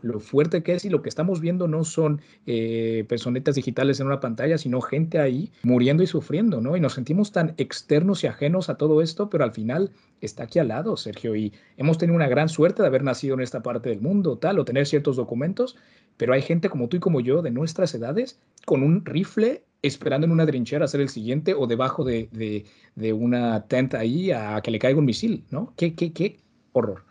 lo 0.03 0.19
fuerte 0.19 0.61
que 0.63 0.73
es 0.75 0.85
y 0.85 0.89
lo 0.89 1.01
que 1.01 1.09
estamos 1.09 1.39
viendo 1.39 1.67
no 1.67 1.83
son 1.83 2.21
eh, 2.45 3.05
personitas 3.07 3.55
digitales 3.55 3.99
en 3.99 4.07
una 4.07 4.19
pantalla, 4.19 4.57
sino 4.57 4.81
gente 4.81 5.19
ahí 5.19 5.51
muriendo 5.63 6.03
y 6.03 6.07
sufriendo, 6.07 6.61
¿no? 6.61 6.75
Y 6.77 6.81
nos 6.81 6.93
sentimos 6.93 7.31
tan 7.31 7.53
externos 7.57 8.23
y 8.23 8.27
ajenos 8.27 8.69
a 8.69 8.75
todo 8.75 9.01
esto, 9.01 9.29
pero 9.29 9.43
al 9.43 9.53
final 9.53 9.91
está 10.25 10.43
aquí 10.43 10.59
al 10.59 10.69
lado, 10.69 10.97
Sergio, 10.97 11.35
y 11.35 11.53
hemos 11.77 11.97
tenido 11.97 12.15
una 12.15 12.27
gran 12.27 12.49
suerte 12.49 12.81
de 12.81 12.87
haber 12.87 13.03
nacido 13.03 13.35
en 13.35 13.41
esta 13.41 13.61
parte 13.61 13.89
del 13.89 14.01
mundo, 14.01 14.37
tal, 14.37 14.59
o 14.59 14.65
tener 14.65 14.85
ciertos 14.87 15.15
documentos, 15.15 15.75
pero 16.17 16.33
hay 16.33 16.41
gente 16.41 16.69
como 16.69 16.89
tú 16.89 16.97
y 16.97 16.99
como 16.99 17.19
yo 17.19 17.41
de 17.41 17.51
nuestras 17.51 17.93
edades 17.93 18.39
con 18.65 18.83
un 18.83 19.05
rifle 19.05 19.63
esperando 19.81 20.25
en 20.25 20.31
una 20.31 20.45
trinchera 20.45 20.85
a 20.85 20.87
ser 20.87 21.01
el 21.01 21.09
siguiente 21.09 21.53
o 21.53 21.67
debajo 21.67 22.03
de, 22.03 22.29
de, 22.95 23.13
una 23.13 23.67
tenta 23.67 23.99
ahí 23.99 24.31
a 24.31 24.61
que 24.61 24.71
le 24.71 24.79
caiga 24.79 24.99
un 24.99 25.05
misil, 25.05 25.45
¿no? 25.51 25.73
¿Qué, 25.75 25.93
qué, 25.93 26.13
qué 26.13 26.39
horror? 26.71 27.03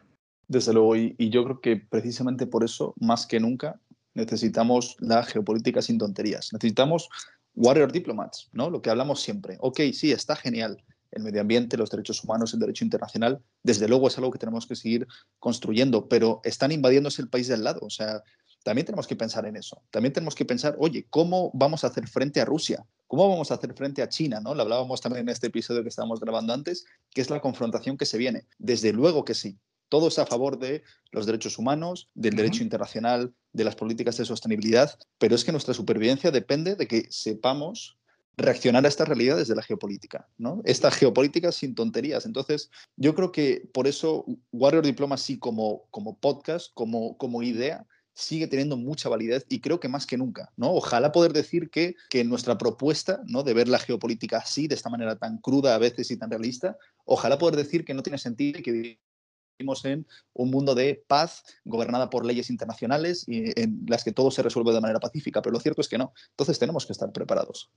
Desde 0.49 0.73
luego, 0.73 0.97
y, 0.97 1.15
y 1.19 1.31
yo 1.31 1.45
creo 1.45 1.61
que 1.61 1.77
precisamente 1.77 2.47
por 2.47 2.65
eso, 2.65 2.95
más 2.99 3.27
que 3.27 3.41
nunca, 3.41 3.79
necesitamos 4.15 4.97
la 5.01 5.23
geopolítica 5.23 5.83
sin 5.83 5.99
tonterías. 5.99 6.53
Necesitamos 6.53 7.09
warrior 7.55 7.93
diplomats, 7.93 8.49
¿no? 8.53 8.71
Lo 8.71 8.83
que 8.83 8.91
hablamos 8.91 9.21
siempre. 9.21 9.57
Ok, 9.61 9.81
sí, 9.93 10.13
está 10.13 10.37
genial. 10.37 10.83
El 11.13 11.23
medio 11.23 11.41
ambiente, 11.41 11.77
los 11.77 11.91
derechos 11.91 12.25
humanos, 12.25 12.53
el 12.55 12.61
derecho 12.61 12.85
internacional, 12.85 13.41
desde 13.63 13.87
luego 13.87 14.09
es 14.09 14.19
algo 14.19 14.31
que 14.31 14.39
tenemos 14.39 14.67
que 14.67 14.77
seguir 14.77 15.07
construyendo, 15.39 16.09
pero 16.09 16.41
están 16.43 16.73
invadiéndose 16.73 17.23
el 17.23 17.29
país 17.29 17.49
de 17.49 17.55
al 17.55 17.65
lado. 17.65 17.81
O 17.83 17.91
sea, 17.91 18.23
también 18.63 18.87
tenemos 18.87 19.07
que 19.07 19.17
pensar 19.17 19.47
en 19.47 19.57
eso. 19.57 19.83
También 19.91 20.13
tenemos 20.13 20.35
que 20.35 20.45
pensar, 20.45 20.77
oye, 20.79 21.07
¿cómo 21.11 21.51
vamos 21.55 21.85
a 21.85 21.89
hacer 21.89 22.09
frente 22.09 22.41
a 22.41 22.45
Rusia? 22.45 22.85
¿Cómo 23.07 23.29
vamos 23.29 23.51
a 23.51 23.55
hacer 23.55 23.75
frente 23.75 24.03
a 24.03 24.09
China? 24.09 24.41
¿no? 24.41 24.55
Lo 24.55 24.63
hablábamos 24.63 25.01
también 25.01 25.29
en 25.29 25.33
este 25.33 25.49
episodio 25.49 25.83
que 25.83 25.89
estábamos 25.89 26.21
grabando 26.21 26.53
antes, 26.53 26.87
que 27.11 27.21
es 27.21 27.31
la 27.31 27.41
confrontación 27.41 27.97
que 27.97 28.07
se 28.07 28.19
viene. 28.19 28.47
Desde 28.59 28.93
luego 28.93 29.25
que 29.25 29.35
sí. 29.35 29.59
Todo 29.89 30.09
es 30.09 30.19
a 30.19 30.25
favor 30.25 30.59
de 30.59 30.83
los 31.11 31.27
derechos 31.27 31.59
humanos, 31.59 32.09
del 32.15 32.35
derecho 32.35 32.63
internacional, 32.63 33.35
de 33.53 33.65
las 33.65 33.77
políticas 33.77 34.17
de 34.17 34.25
sostenibilidad, 34.25 34.99
pero 35.19 35.35
es 35.35 35.45
que 35.45 35.53
nuestra 35.53 35.75
supervivencia 35.75 36.31
depende 36.31 36.77
de 36.77 36.89
que 36.89 37.07
sepamos 37.11 37.99
reaccionar 38.37 38.85
a 38.85 38.89
esta 38.89 39.05
realidad 39.05 39.37
desde 39.37 39.55
la 39.55 39.63
geopolítica, 39.63 40.29
¿no? 40.39 40.63
Esta 40.65 40.91
geopolítica 40.91 41.53
sin 41.53 41.75
tonterías. 41.75 42.27
Entonces, 42.27 42.71
yo 42.97 43.15
creo 43.15 43.33
que 43.33 43.69
por 43.73 43.87
eso 43.87 44.25
Warrior 44.53 44.85
Diplomacy 44.85 45.39
como, 45.39 45.85
como 45.91 46.19
podcast, 46.19 46.73
como, 46.75 47.17
como 47.19 47.43
idea, 47.43 47.87
sigue 48.15 48.47
teniendo 48.47 48.77
mucha 48.77 49.09
validez 49.09 49.47
y 49.49 49.61
creo 49.61 49.81
que 49.81 49.89
más 49.89 50.07
que 50.07 50.19
nunca, 50.19 50.53
¿no? 50.57 50.73
Ojalá 50.73 51.13
poder 51.13 51.33
decir 51.33 51.71
que, 51.71 51.95
que 52.11 52.25
nuestra 52.25 52.59
propuesta, 52.59 53.23
¿no? 53.27 53.43
De 53.43 53.55
ver 53.55 53.69
la 53.69 53.79
geopolítica 53.79 54.39
así, 54.39 54.69
de 54.69 54.75
esta 54.75 54.91
manera 54.91 55.17
tan 55.17 55.39
cruda 55.39 55.75
a 55.75 55.79
veces 55.79 56.11
y 56.11 56.17
tan 56.17 56.31
realista, 56.31 56.77
ojalá 57.05 57.39
poder 57.39 57.57
decir 57.57 57.85
que 57.85 57.95
no 57.95 58.03
tiene 58.03 58.19
sentido 58.19 58.61
y 58.61 58.63
que 58.63 58.99
vivimos 59.59 59.85
en 59.85 60.07
un 60.35 60.51
mundo 60.51 60.75
de 60.75 61.05
paz 61.07 61.45
gobernada 61.65 62.11
por 62.11 62.27
leyes 62.27 62.51
internacionales 62.51 63.25
y 63.27 63.59
en 63.61 63.85
las 63.87 64.05
que 64.05 64.13
todo 64.13 64.31
se 64.31 64.43
resuelve 64.43 64.73
de 64.73 64.81
manera 64.81 65.01
pacífica, 65.01 65.41
pero 65.41 65.53
lo 65.53 65.61
cierto 65.61 65.81
es 65.81 65.89
que 65.89 65.99
no. 65.99 66.13
Entonces 66.31 66.59
tenemos 66.59 66.87
que 66.87 66.93
estar 66.93 67.13
preparados. 67.13 67.71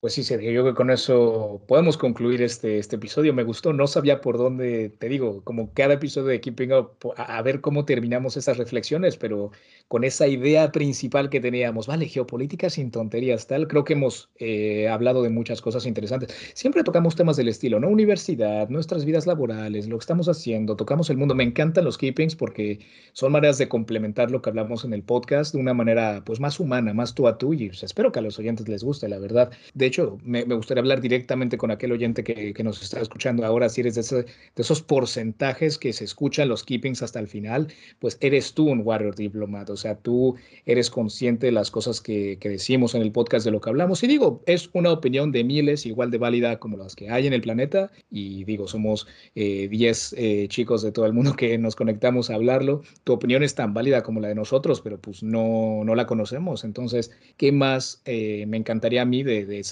Pues 0.00 0.12
sí, 0.12 0.22
Sergio, 0.22 0.52
yo 0.52 0.60
creo 0.62 0.74
que 0.74 0.76
con 0.76 0.90
eso 0.90 1.64
podemos 1.66 1.96
concluir 1.96 2.42
este, 2.42 2.78
este 2.78 2.96
episodio. 2.96 3.32
Me 3.32 3.42
gustó, 3.44 3.72
no 3.72 3.86
sabía 3.86 4.20
por 4.20 4.36
dónde, 4.36 4.90
te 4.90 5.08
digo, 5.08 5.42
como 5.42 5.72
cada 5.72 5.94
episodio 5.94 6.28
de 6.28 6.40
Keeping 6.40 6.72
Up, 6.74 7.14
a, 7.16 7.40
ver 7.42 7.62
cómo 7.62 7.86
terminamos 7.86 8.36
esas 8.36 8.58
reflexiones, 8.58 9.16
pero 9.16 9.50
con 9.88 10.04
esa 10.04 10.28
idea 10.28 10.70
principal 10.70 11.30
que 11.30 11.40
teníamos, 11.40 11.86
vale, 11.86 12.06
geopolítica 12.06 12.68
sin 12.68 12.90
tonterías, 12.90 13.46
tal, 13.46 13.66
creo 13.68 13.84
que 13.84 13.94
hemos 13.94 14.28
eh, 14.38 14.86
hablado 14.86 15.22
de 15.22 15.30
muchas 15.30 15.62
cosas 15.62 15.86
interesantes. 15.86 16.32
Siempre 16.54 16.84
tocamos 16.84 17.16
temas 17.16 17.36
del 17.38 17.48
estilo, 17.48 17.80
¿no? 17.80 17.88
Universidad, 17.88 18.68
nuestras 18.68 19.04
vidas 19.06 19.26
laborales, 19.26 19.88
lo 19.88 19.96
que 19.96 20.02
estamos 20.02 20.28
haciendo, 20.28 20.76
tocamos 20.76 21.08
el 21.08 21.16
mundo. 21.16 21.34
Me 21.34 21.44
encantan 21.44 21.84
los 21.84 21.96
keepings 21.96 22.36
porque 22.36 22.80
son 23.12 23.32
maneras 23.32 23.56
de 23.58 23.68
complementar 23.68 24.30
lo 24.30 24.42
que 24.42 24.50
hablamos 24.50 24.84
en 24.84 24.92
el 24.92 25.02
podcast 25.02 25.54
de 25.54 25.60
una 25.60 25.72
manera, 25.72 26.22
pues, 26.24 26.38
más 26.38 26.60
humana, 26.60 26.92
más 26.92 27.14
tú 27.14 27.26
a 27.26 27.38
tú, 27.38 27.54
y 27.54 27.68
pues, 27.68 27.82
espero 27.82 28.12
que 28.12 28.18
a 28.18 28.22
los 28.22 28.38
oyentes 28.38 28.68
les 28.68 28.84
guste, 28.84 29.08
la 29.08 29.18
verdad. 29.18 29.50
Hecho, 29.86 30.18
me, 30.24 30.42
gustaría 30.44 30.80
hablar 30.80 31.00
directamente 31.00 31.58
con 31.58 31.70
aquel 31.70 31.92
oyente 31.92 32.24
que, 32.24 32.54
nos 32.64 32.82
está 32.82 33.00
escuchando 33.00 33.44
ahora. 33.44 33.68
Si 33.68 33.80
eres 33.80 33.94
de, 33.94 34.22
de, 34.22 34.26
esos 34.56 34.82
porcentajes 34.82 35.78
que 35.78 35.92
se 35.92 36.04
escuchan 36.04 36.48
los 36.48 36.64
keepings 36.64 37.02
hasta 37.02 37.20
el 37.20 37.28
final, 37.28 37.68
pues 37.98 38.18
eres 38.20 38.54
tú 38.54 38.68
un 38.68 38.80
warrior 38.84 39.14
diplomat. 39.14 39.70
O 39.70 39.76
sea, 39.76 39.96
tú 39.96 40.36
eres 40.64 40.90
consciente 40.90 41.46
de 41.46 41.52
las 41.52 41.70
cosas 41.70 42.00
que, 42.00 42.38
decimos 42.42 42.94
en 42.94 43.02
el 43.02 43.12
podcast 43.12 43.44
de 43.44 43.50
lo 43.50 43.60
que 43.60 43.70
hablamos. 43.70 44.02
Y 44.02 44.06
digo, 44.06 44.42
es 44.46 44.70
una 44.72 44.92
opinión 44.92 45.32
de 45.32 45.44
miles, 45.44 45.84
igual 45.84 46.10
de 46.10 46.18
válida 46.18 46.58
como 46.58 46.76
las 46.76 46.94
que 46.94 47.10
hay 47.10 47.26
en 47.26 47.32
el 47.32 47.42
planeta. 47.42 47.90
Y 48.10 48.44
digo, 48.44 48.68
somos 48.68 49.06
10 49.34 49.34
eh, 49.34 50.16
eh, 50.16 50.48
chicos 50.48 50.82
de 50.82 50.92
todo 50.92 51.06
el 51.06 51.12
mundo 51.12 51.34
que 51.34 51.58
nos 51.58 51.76
conectamos 51.76 52.30
a 52.30 52.34
hablarlo. 52.34 52.82
Tu 53.04 53.12
opinión 53.12 53.42
es 53.42 53.54
tan 53.54 53.74
válida 53.74 54.02
como 54.02 54.20
la 54.20 54.28
de 54.28 54.34
nosotros, 54.34 54.80
pero 54.80 55.00
pues 55.00 55.22
no, 55.22 55.84
la 55.84 56.06
conocemos. 56.06 56.64
Entonces, 56.64 57.10
¿qué 57.36 57.52
más 57.52 58.02
eh, 58.04 58.44
me 58.46 58.56
encantaría 58.56 59.02
a 59.02 59.04
mí 59.04 59.22
de, 59.22 59.46
de 59.46 59.64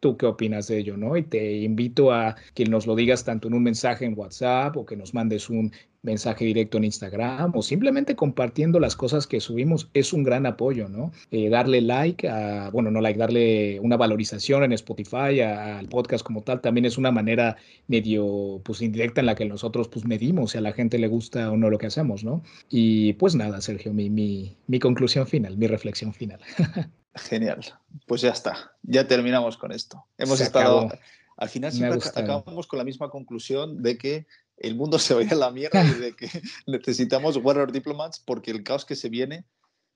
tú 0.00 0.16
qué 0.16 0.26
opinas 0.26 0.66
de 0.68 0.78
ello, 0.78 0.96
¿no? 0.96 1.16
Y 1.16 1.22
te 1.22 1.58
invito 1.58 2.12
a 2.12 2.36
que 2.54 2.64
nos 2.64 2.86
lo 2.86 2.94
digas 2.94 3.24
tanto 3.24 3.48
en 3.48 3.54
un 3.54 3.62
mensaje 3.62 4.04
en 4.04 4.18
WhatsApp 4.18 4.76
o 4.76 4.86
que 4.86 4.96
nos 4.96 5.14
mandes 5.14 5.50
un 5.50 5.72
mensaje 6.02 6.44
directo 6.44 6.78
en 6.78 6.84
Instagram 6.84 7.52
o 7.54 7.62
simplemente 7.62 8.16
compartiendo 8.16 8.80
las 8.80 8.96
cosas 8.96 9.26
que 9.26 9.40
subimos 9.40 9.88
es 9.94 10.12
un 10.12 10.24
gran 10.24 10.46
apoyo, 10.46 10.88
¿no? 10.88 11.12
Eh, 11.30 11.48
darle 11.48 11.80
like, 11.80 12.28
a, 12.28 12.70
bueno, 12.70 12.90
no 12.90 13.00
like, 13.00 13.18
darle 13.18 13.78
una 13.80 13.96
valorización 13.96 14.64
en 14.64 14.72
Spotify 14.72 15.40
al 15.40 15.88
podcast 15.88 16.24
como 16.24 16.42
tal 16.42 16.60
también 16.60 16.84
es 16.84 16.98
una 16.98 17.12
manera 17.12 17.56
medio, 17.86 18.60
pues 18.64 18.82
indirecta 18.82 19.20
en 19.20 19.26
la 19.26 19.34
que 19.34 19.44
nosotros 19.44 19.88
pues 19.88 20.04
medimos 20.04 20.52
si 20.52 20.58
a 20.58 20.60
la 20.60 20.72
gente 20.72 20.98
le 20.98 21.08
gusta 21.08 21.50
o 21.50 21.56
no 21.56 21.70
lo 21.70 21.78
que 21.78 21.86
hacemos, 21.86 22.24
¿no? 22.24 22.42
Y 22.68 23.14
pues 23.14 23.34
nada, 23.34 23.60
Sergio, 23.60 23.92
mi, 23.92 24.10
mi, 24.10 24.56
mi 24.66 24.78
conclusión 24.80 25.26
final, 25.26 25.56
mi 25.56 25.66
reflexión 25.68 26.12
final. 26.12 26.40
Genial. 27.14 27.60
Pues 28.06 28.22
ya 28.22 28.30
está. 28.30 28.72
Ya 28.82 29.06
terminamos 29.06 29.56
con 29.56 29.72
esto. 29.72 30.06
Hemos 30.18 30.40
estado. 30.40 30.88
Al 31.36 31.48
final 31.48 31.72
siempre 31.72 32.00
acabamos 32.14 32.66
con 32.66 32.78
la 32.78 32.84
misma 32.84 33.10
conclusión 33.10 33.82
de 33.82 33.98
que 33.98 34.26
el 34.56 34.76
mundo 34.76 34.98
se 34.98 35.14
va 35.14 35.20
a 35.20 35.24
ir 35.24 35.32
a 35.32 35.36
la 35.36 35.50
mierda 35.50 35.84
y 35.84 35.94
de 35.94 36.14
que 36.14 36.28
necesitamos 36.66 37.36
Warrior 37.36 37.72
Diplomats 37.72 38.18
porque 38.20 38.50
el 38.50 38.62
caos 38.62 38.84
que 38.84 38.96
se 38.96 39.08
viene, 39.08 39.44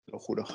lo 0.06 0.18
juro 0.18 0.46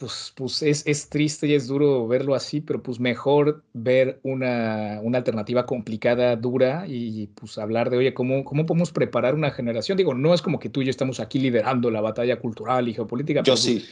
pues, 0.00 0.32
pues 0.34 0.62
es, 0.62 0.82
es, 0.86 1.10
triste 1.10 1.46
y 1.46 1.52
es 1.52 1.66
duro 1.66 2.08
verlo 2.08 2.34
así, 2.34 2.62
pero 2.62 2.82
pues 2.82 2.98
mejor 2.98 3.62
ver 3.74 4.18
una, 4.22 4.98
una, 5.02 5.18
alternativa 5.18 5.66
complicada, 5.66 6.36
dura 6.36 6.86
y 6.88 7.26
pues 7.34 7.58
hablar 7.58 7.90
de, 7.90 7.98
oye, 7.98 8.14
¿cómo, 8.14 8.42
¿cómo 8.42 8.64
podemos 8.64 8.92
preparar 8.92 9.34
una 9.34 9.50
generación? 9.50 9.98
Digo, 9.98 10.14
no 10.14 10.32
es 10.32 10.40
como 10.40 10.58
que 10.58 10.70
tú 10.70 10.80
y 10.80 10.86
yo 10.86 10.90
estamos 10.90 11.20
aquí 11.20 11.38
liderando 11.38 11.90
la 11.90 12.00
batalla 12.00 12.38
cultural 12.38 12.88
y 12.88 12.94
geopolítica. 12.94 13.42
Yo 13.42 13.58
sí. 13.58 13.84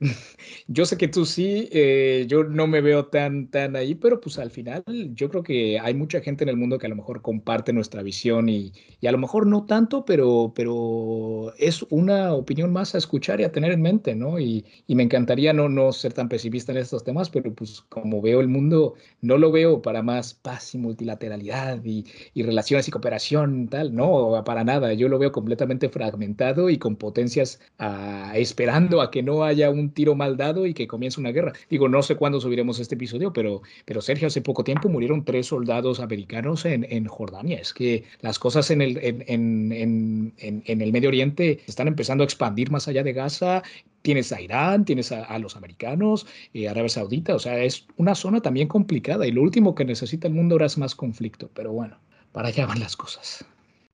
yo 0.68 0.86
sé 0.86 0.96
que 0.96 1.08
tú 1.08 1.26
sí, 1.26 1.68
eh, 1.70 2.24
yo 2.28 2.44
no 2.44 2.66
me 2.66 2.80
veo 2.80 3.08
tan, 3.08 3.48
tan 3.48 3.76
ahí, 3.76 3.94
pero 3.94 4.22
pues 4.22 4.38
al 4.38 4.50
final 4.50 4.82
yo 5.12 5.28
creo 5.28 5.42
que 5.42 5.78
hay 5.78 5.92
mucha 5.92 6.22
gente 6.22 6.44
en 6.44 6.48
el 6.48 6.56
mundo 6.56 6.78
que 6.78 6.86
a 6.86 6.88
lo 6.88 6.96
mejor 6.96 7.20
comparte 7.20 7.74
nuestra 7.74 8.02
visión 8.02 8.48
y, 8.48 8.72
y 9.02 9.06
a 9.06 9.12
lo 9.12 9.18
mejor 9.18 9.46
no 9.46 9.66
tanto, 9.66 10.06
pero, 10.06 10.54
pero 10.56 11.52
es 11.58 11.82
una 11.90 12.32
opinión 12.32 12.72
más 12.72 12.94
a 12.94 12.98
escuchar 12.98 13.42
y 13.42 13.44
a 13.44 13.52
tener 13.52 13.72
en 13.72 13.82
mente, 13.82 14.14
¿no? 14.14 14.40
Y, 14.40 14.64
y 14.86 14.94
me 14.94 15.02
encantaría 15.02 15.41
no, 15.52 15.68
no 15.68 15.92
ser 15.92 16.12
tan 16.12 16.28
pesimista 16.28 16.72
en 16.72 16.78
estos 16.78 17.04
temas, 17.04 17.30
pero 17.30 17.52
pues 17.52 17.82
como 17.88 18.20
veo 18.22 18.40
el 18.40 18.48
mundo, 18.48 18.94
no 19.20 19.38
lo 19.38 19.50
veo 19.50 19.82
para 19.82 20.02
más 20.02 20.34
paz 20.34 20.74
y 20.74 20.78
multilateralidad 20.78 21.84
y, 21.84 22.04
y 22.34 22.42
relaciones 22.42 22.86
y 22.86 22.90
cooperación, 22.90 23.68
tal, 23.68 23.94
no, 23.94 24.42
para 24.44 24.62
nada. 24.62 24.92
Yo 24.92 25.08
lo 25.08 25.18
veo 25.18 25.32
completamente 25.32 25.88
fragmentado 25.88 26.70
y 26.70 26.78
con 26.78 26.96
potencias 26.96 27.60
ah, 27.78 28.32
esperando 28.36 29.00
a 29.00 29.10
que 29.10 29.22
no 29.22 29.44
haya 29.44 29.70
un 29.70 29.90
tiro 29.90 30.14
mal 30.14 30.36
dado 30.36 30.66
y 30.66 30.74
que 30.74 30.86
comience 30.86 31.20
una 31.20 31.32
guerra. 31.32 31.52
Digo, 31.70 31.88
no 31.88 32.02
sé 32.02 32.16
cuándo 32.16 32.40
subiremos 32.40 32.78
este 32.78 32.94
episodio, 32.94 33.32
pero, 33.32 33.62
pero 33.84 34.00
Sergio, 34.00 34.28
hace 34.28 34.42
poco 34.42 34.64
tiempo 34.64 34.88
murieron 34.88 35.24
tres 35.24 35.46
soldados 35.46 36.00
americanos 36.00 36.64
en, 36.64 36.86
en 36.90 37.06
Jordania. 37.06 37.58
Es 37.58 37.72
que 37.72 38.04
las 38.20 38.38
cosas 38.38 38.70
en 38.70 38.82
el, 38.82 38.98
en, 39.02 39.24
en, 39.72 40.34
en 40.38 40.80
el 40.80 40.92
Medio 40.92 41.08
Oriente 41.08 41.60
están 41.66 41.88
empezando 41.88 42.22
a 42.22 42.26
expandir 42.26 42.70
más 42.70 42.88
allá 42.88 43.02
de 43.02 43.12
Gaza 43.12 43.62
tienes 44.02 44.32
a 44.32 44.40
Irán, 44.40 44.84
tienes 44.84 45.12
a, 45.12 45.38
los 45.38 45.56
americanos, 45.56 46.26
eh, 46.52 46.68
Arabia 46.68 46.88
Saudita, 46.88 47.34
o 47.34 47.38
sea, 47.38 47.62
es 47.62 47.86
una 47.96 48.14
zona 48.14 48.40
también 48.40 48.68
complicada 48.68 49.26
y 49.26 49.30
lo 49.30 49.42
último 49.42 49.74
que 49.74 49.84
necesita 49.84 50.28
el 50.28 50.34
mundo 50.34 50.54
ahora 50.54 50.66
es 50.66 50.78
más 50.78 50.94
conflicto, 50.94 51.50
pero 51.54 51.72
bueno, 51.72 51.98
para 52.32 52.48
allá 52.48 52.66
van 52.66 52.80
las 52.80 52.96
cosas. 52.96 53.44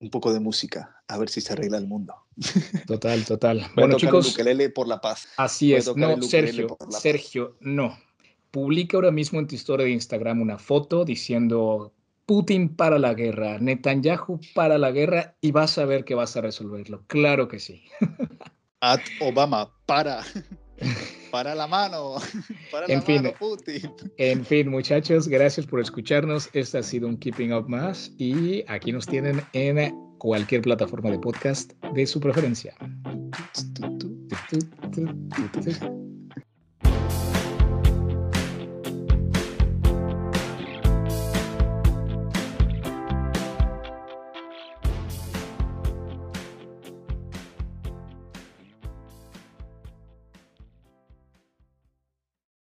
Un 0.01 0.11
poco 0.11 0.33
de 0.33 0.41
música, 0.41 1.03
a 1.09 1.19
ver 1.19 1.29
si 1.29 1.41
se 1.41 1.53
arregla 1.53 1.79
el 1.79 1.87
mundo. 1.87 2.15
Total, 2.87 3.25
total. 3.25 3.67
bueno, 3.75 3.97
chicos. 3.97 4.37
por 4.75 4.87
la 4.87 5.01
paz. 5.01 5.29
Así 5.37 5.75
es. 5.75 5.95
No, 5.97 6.21
Sergio, 6.23 6.77
Sergio, 6.91 7.57
no. 7.61 7.99
Publica 8.51 8.97
ahora 8.97 9.11
mismo 9.11 9.41
en 9.41 9.49
tu 9.49 9.57
historia 9.57 9.87
de 9.87 9.93
Instagram 9.93 10.41
una 10.41 10.59
foto 10.59 11.05
diciendo 11.05 11.93
Putin 12.29 12.77
para 12.77 12.99
la 12.99 13.15
guerra, 13.15 13.59
Netanyahu 13.59 14.39
para 14.55 14.77
la 14.77 14.91
guerra 14.91 15.35
y 15.41 15.51
vas 15.51 15.79
a 15.79 15.87
ver 15.87 16.05
que 16.05 16.15
vas 16.15 16.37
a 16.37 16.43
resolverlo. 16.43 17.03
Claro 17.07 17.49
que 17.49 17.59
sí. 17.59 17.83
At 18.81 19.01
Obama, 19.21 19.71
para. 19.87 20.23
Para 21.31 21.55
la 21.55 21.67
mano. 21.67 22.15
Para 22.71 22.87
en 22.87 23.03
fin, 23.03 23.31
Putin. 23.39 23.93
En 24.17 24.45
fin, 24.47 24.71
muchachos, 24.71 25.29
gracias 25.29 25.67
por 25.67 25.81
escucharnos. 25.81 26.49
Este 26.55 26.79
ha 26.79 26.83
sido 26.83 27.07
un 27.07 27.19
Keeping 27.19 27.53
Up 27.53 27.69
más 27.69 28.13
y 28.17 28.65
aquí 28.67 28.93
nos 28.93 29.07
tienen 29.07 29.43
en 29.53 29.95
cualquier 30.17 30.63
plataforma 30.63 31.11
de 31.11 31.19
podcast 31.19 31.73
de 31.93 32.07
su 32.07 32.19
preferencia. 32.19 32.75